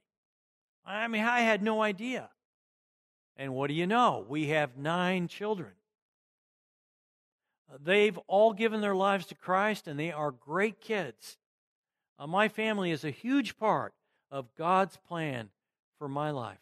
I 0.86 1.08
mean, 1.08 1.24
I 1.24 1.40
had 1.40 1.62
no 1.62 1.82
idea. 1.82 2.30
And 3.36 3.54
what 3.54 3.68
do 3.68 3.74
you 3.74 3.86
know? 3.86 4.24
We 4.28 4.48
have 4.48 4.76
nine 4.76 5.28
children. 5.28 5.72
They've 7.82 8.18
all 8.28 8.52
given 8.52 8.80
their 8.80 8.94
lives 8.94 9.26
to 9.26 9.34
Christ 9.34 9.88
and 9.88 9.98
they 9.98 10.12
are 10.12 10.30
great 10.30 10.80
kids. 10.80 11.38
Uh, 12.18 12.26
my 12.26 12.48
family 12.48 12.90
is 12.90 13.04
a 13.04 13.10
huge 13.10 13.56
part 13.56 13.92
of 14.30 14.54
God's 14.56 14.96
plan 14.96 15.50
for 15.98 16.08
my 16.08 16.30
life. 16.30 16.58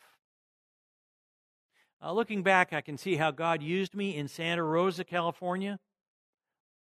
Uh, 2.02 2.12
looking 2.12 2.42
back, 2.42 2.72
I 2.72 2.80
can 2.80 2.96
see 2.96 3.16
how 3.16 3.30
God 3.30 3.62
used 3.62 3.94
me 3.94 4.16
in 4.16 4.26
Santa 4.26 4.64
Rosa, 4.64 5.04
California, 5.04 5.78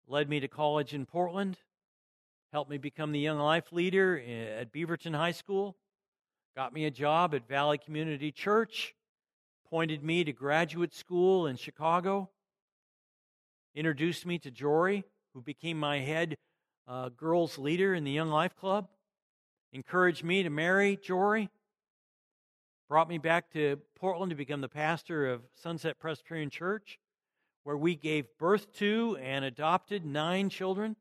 led 0.06 0.28
me 0.28 0.40
to 0.40 0.48
college 0.48 0.92
in 0.92 1.06
Portland, 1.06 1.56
helped 2.52 2.70
me 2.70 2.78
become 2.78 3.12
the 3.12 3.18
young 3.18 3.38
life 3.38 3.72
leader 3.72 4.18
at 4.58 4.72
Beaverton 4.72 5.14
High 5.14 5.32
School, 5.32 5.76
got 6.56 6.74
me 6.74 6.84
a 6.84 6.90
job 6.90 7.34
at 7.34 7.48
Valley 7.48 7.78
Community 7.78 8.32
Church, 8.32 8.94
pointed 9.70 10.02
me 10.02 10.24
to 10.24 10.32
graduate 10.32 10.94
school 10.94 11.46
in 11.46 11.56
Chicago, 11.56 12.30
introduced 13.74 14.26
me 14.26 14.38
to 14.38 14.50
Jory, 14.50 15.04
who 15.34 15.42
became 15.42 15.78
my 15.78 15.98
head 15.98 16.36
uh, 16.86 17.10
girls 17.10 17.58
leader 17.58 17.94
in 17.94 18.04
the 18.04 18.10
Young 18.10 18.30
Life 18.30 18.56
Club, 18.56 18.88
encouraged 19.72 20.24
me 20.24 20.42
to 20.42 20.50
marry 20.50 20.96
Jory, 20.96 21.50
brought 22.88 23.08
me 23.08 23.18
back 23.18 23.52
to 23.52 23.78
Portland 23.94 24.30
to 24.30 24.36
become 24.36 24.60
the 24.60 24.68
pastor 24.68 25.30
of 25.30 25.42
Sunset 25.54 25.98
Presbyterian 25.98 26.50
Church, 26.50 26.98
where 27.64 27.76
we 27.76 27.94
gave 27.94 28.26
birth 28.38 28.72
to 28.74 29.18
and 29.20 29.44
adopted 29.44 30.06
nine 30.06 30.48
children 30.48 30.96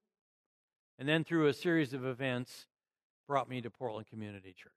and 0.99 1.07
then 1.07 1.23
through 1.23 1.47
a 1.47 1.53
series 1.53 1.93
of 1.93 2.05
events 2.05 2.65
brought 3.27 3.49
me 3.49 3.61
to 3.61 3.69
Portland 3.69 4.07
Community 4.07 4.53
Church. 4.53 4.71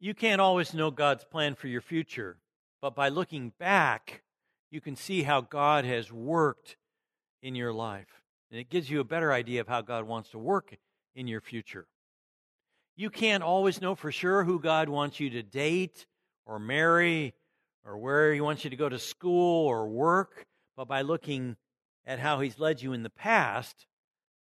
You 0.00 0.14
can't 0.14 0.40
always 0.40 0.74
know 0.74 0.90
God's 0.90 1.24
plan 1.24 1.54
for 1.54 1.68
your 1.68 1.82
future, 1.82 2.38
but 2.80 2.94
by 2.94 3.08
looking 3.08 3.52
back, 3.58 4.22
you 4.70 4.80
can 4.80 4.96
see 4.96 5.22
how 5.22 5.40
God 5.40 5.84
has 5.84 6.12
worked 6.12 6.76
in 7.42 7.54
your 7.54 7.72
life. 7.72 8.22
And 8.50 8.60
it 8.60 8.70
gives 8.70 8.90
you 8.90 9.00
a 9.00 9.04
better 9.04 9.32
idea 9.32 9.60
of 9.60 9.68
how 9.68 9.80
God 9.80 10.06
wants 10.06 10.30
to 10.30 10.38
work 10.38 10.76
in 11.14 11.26
your 11.26 11.40
future. 11.40 11.86
You 12.96 13.10
can't 13.10 13.42
always 13.42 13.80
know 13.80 13.94
for 13.94 14.12
sure 14.12 14.44
who 14.44 14.60
God 14.60 14.88
wants 14.88 15.20
you 15.20 15.30
to 15.30 15.42
date 15.42 16.06
or 16.46 16.58
marry 16.58 17.34
or 17.84 17.98
where 17.98 18.32
He 18.34 18.40
wants 18.40 18.64
you 18.64 18.70
to 18.70 18.76
go 18.76 18.88
to 18.88 18.98
school 18.98 19.66
or 19.66 19.88
work, 19.88 20.44
but 20.76 20.88
by 20.88 21.02
looking 21.02 21.56
at 22.04 22.18
how 22.18 22.40
He's 22.40 22.58
led 22.58 22.82
you 22.82 22.92
in 22.92 23.02
the 23.02 23.10
past, 23.10 23.86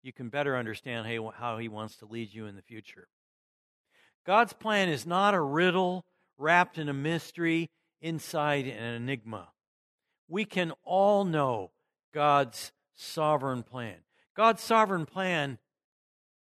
you 0.01 0.13
can 0.13 0.29
better 0.29 0.55
understand 0.55 1.07
how 1.35 1.57
he 1.57 1.67
wants 1.67 1.97
to 1.97 2.05
lead 2.05 2.33
you 2.33 2.45
in 2.45 2.55
the 2.55 2.61
future. 2.61 3.07
God's 4.25 4.53
plan 4.53 4.89
is 4.89 5.05
not 5.05 5.33
a 5.33 5.41
riddle 5.41 6.05
wrapped 6.37 6.77
in 6.77 6.89
a 6.89 6.93
mystery 6.93 7.69
inside 8.01 8.67
an 8.67 8.95
enigma. 8.95 9.49
We 10.27 10.45
can 10.45 10.73
all 10.83 11.25
know 11.25 11.71
God's 12.13 12.71
sovereign 12.95 13.63
plan. 13.63 13.95
God's 14.35 14.61
sovereign 14.61 15.05
plan 15.05 15.57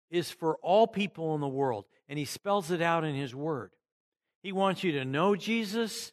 is 0.09 0.31
for 0.31 0.57
all 0.57 0.87
people 0.87 1.35
in 1.35 1.41
the 1.41 1.47
world, 1.47 1.85
and 2.07 2.19
He 2.19 2.25
spells 2.25 2.71
it 2.71 2.81
out 2.81 3.03
in 3.03 3.15
His 3.15 3.33
Word. 3.33 3.71
He 4.41 4.51
wants 4.51 4.83
you 4.83 4.91
to 4.93 5.05
know 5.05 5.35
Jesus, 5.35 6.11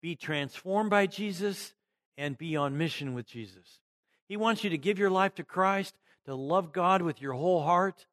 be 0.00 0.16
transformed 0.16 0.90
by 0.90 1.06
Jesus, 1.06 1.74
and 2.16 2.36
be 2.36 2.56
on 2.56 2.78
mission 2.78 3.14
with 3.14 3.26
Jesus. 3.26 3.80
He 4.28 4.36
wants 4.36 4.64
you 4.64 4.70
to 4.70 4.78
give 4.78 4.98
your 4.98 5.10
life 5.10 5.34
to 5.36 5.44
Christ 5.44 5.94
to 6.28 6.34
love 6.34 6.74
God 6.74 7.00
with 7.00 7.22
your 7.22 7.32
whole 7.32 7.62
heart, 7.62 8.04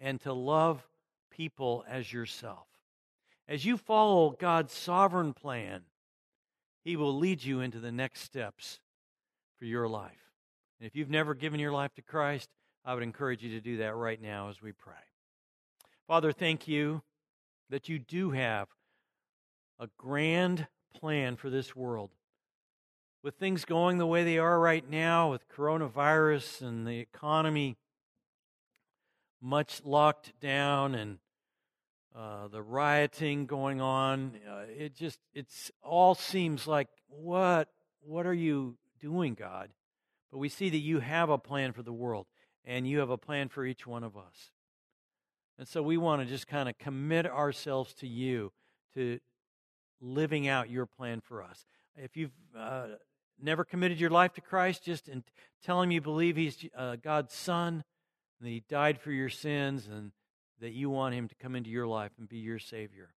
and 0.00 0.20
to 0.22 0.32
love 0.32 0.84
people 1.30 1.84
as 1.88 2.12
yourself. 2.12 2.66
As 3.48 3.64
you 3.64 3.76
follow 3.76 4.30
God's 4.30 4.72
sovereign 4.72 5.32
plan, 5.32 5.82
He 6.84 6.96
will 6.96 7.16
lead 7.16 7.44
you 7.44 7.60
into 7.60 7.78
the 7.78 7.92
next 7.92 8.22
steps 8.22 8.80
for 9.58 9.64
your 9.64 9.88
life. 9.88 10.32
And 10.80 10.86
if 10.86 10.96
you've 10.96 11.10
never 11.10 11.34
given 11.34 11.60
your 11.60 11.72
life 11.72 11.94
to 11.94 12.02
Christ, 12.02 12.50
I 12.84 12.94
would 12.94 13.02
encourage 13.02 13.42
you 13.42 13.50
to 13.50 13.60
do 13.60 13.78
that 13.78 13.94
right 13.94 14.20
now 14.20 14.48
as 14.48 14.60
we 14.60 14.72
pray. 14.72 14.94
Father, 16.06 16.32
thank 16.32 16.68
you 16.68 17.02
that 17.70 17.88
you 17.88 17.98
do 17.98 18.30
have 18.30 18.68
a 19.78 19.88
grand 19.96 20.66
plan 20.94 21.36
for 21.36 21.50
this 21.50 21.74
world 21.74 22.10
with 23.22 23.34
things 23.34 23.64
going 23.64 23.98
the 23.98 24.06
way 24.06 24.22
they 24.22 24.38
are 24.38 24.60
right 24.60 24.88
now, 24.88 25.32
with 25.32 25.48
coronavirus 25.48 26.62
and 26.62 26.86
the 26.86 27.00
economy 27.00 27.76
much 29.40 29.84
locked 29.84 30.38
down 30.40 30.94
and 30.94 31.18
uh, 32.16 32.48
the 32.48 32.62
rioting 32.62 33.44
going 33.46 33.80
on, 33.80 34.32
uh, 34.50 34.64
it 34.68 34.94
just 34.94 35.18
it's 35.34 35.70
all 35.82 36.14
seems 36.14 36.66
like 36.66 36.88
what 37.08 37.68
what 38.00 38.26
are 38.26 38.34
you 38.34 38.76
doing, 39.00 39.34
God? 39.34 39.70
But 40.32 40.38
we 40.38 40.48
see 40.48 40.70
that 40.70 40.78
you 40.78 41.00
have 41.00 41.28
a 41.28 41.38
plan 41.38 41.72
for 41.72 41.82
the 41.82 41.92
world, 41.92 42.26
and 42.64 42.88
you 42.88 43.00
have 43.00 43.10
a 43.10 43.18
plan 43.18 43.48
for 43.48 43.66
each 43.66 43.86
one 43.86 44.02
of 44.02 44.16
us. 44.16 44.50
And 45.58 45.68
so 45.68 45.82
we 45.82 45.96
want 45.96 46.22
to 46.22 46.26
just 46.26 46.46
kind 46.46 46.68
of 46.68 46.78
commit 46.78 47.26
ourselves 47.26 47.92
to 47.94 48.06
you, 48.06 48.52
to 48.94 49.18
living 50.00 50.48
out 50.48 50.70
your 50.70 50.86
plan 50.86 51.20
for 51.20 51.42
us. 51.42 51.66
If 51.96 52.16
you've 52.16 52.32
uh, 52.56 52.86
never 53.40 53.64
committed 53.64 54.00
your 54.00 54.10
life 54.10 54.32
to 54.34 54.40
Christ, 54.40 54.84
just 54.84 55.08
in 55.08 55.22
tell 55.62 55.82
him 55.82 55.90
you 55.90 56.00
believe 56.00 56.36
he's 56.36 56.66
uh, 56.76 56.96
God's 56.96 57.34
son, 57.34 57.84
and 58.38 58.46
that 58.46 58.50
he 58.50 58.62
died 58.68 59.00
for 59.00 59.12
your 59.12 59.28
sins, 59.28 59.86
and 59.86 60.12
that 60.60 60.72
you 60.72 60.90
want 60.90 61.14
Him 61.14 61.28
to 61.28 61.34
come 61.34 61.54
into 61.54 61.70
your 61.70 61.86
life 61.86 62.12
and 62.18 62.28
be 62.28 62.38
your 62.38 62.58
Savior. 62.58 63.10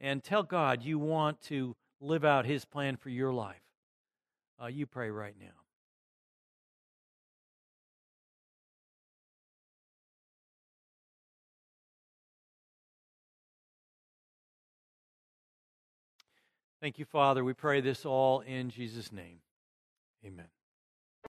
And 0.00 0.22
tell 0.22 0.42
God 0.42 0.82
you 0.82 0.98
want 0.98 1.40
to 1.42 1.76
live 2.00 2.24
out 2.24 2.46
His 2.46 2.64
plan 2.64 2.96
for 2.96 3.10
your 3.10 3.32
life. 3.32 3.62
Uh, 4.62 4.66
you 4.66 4.86
pray 4.86 5.10
right 5.10 5.34
now. 5.38 5.46
Thank 16.80 16.98
you, 16.98 17.04
Father. 17.04 17.44
We 17.44 17.52
pray 17.52 17.82
this 17.82 18.06
all 18.06 18.40
in 18.40 18.70
Jesus' 18.70 19.12
name. 19.12 19.40
Amen. 20.24 20.59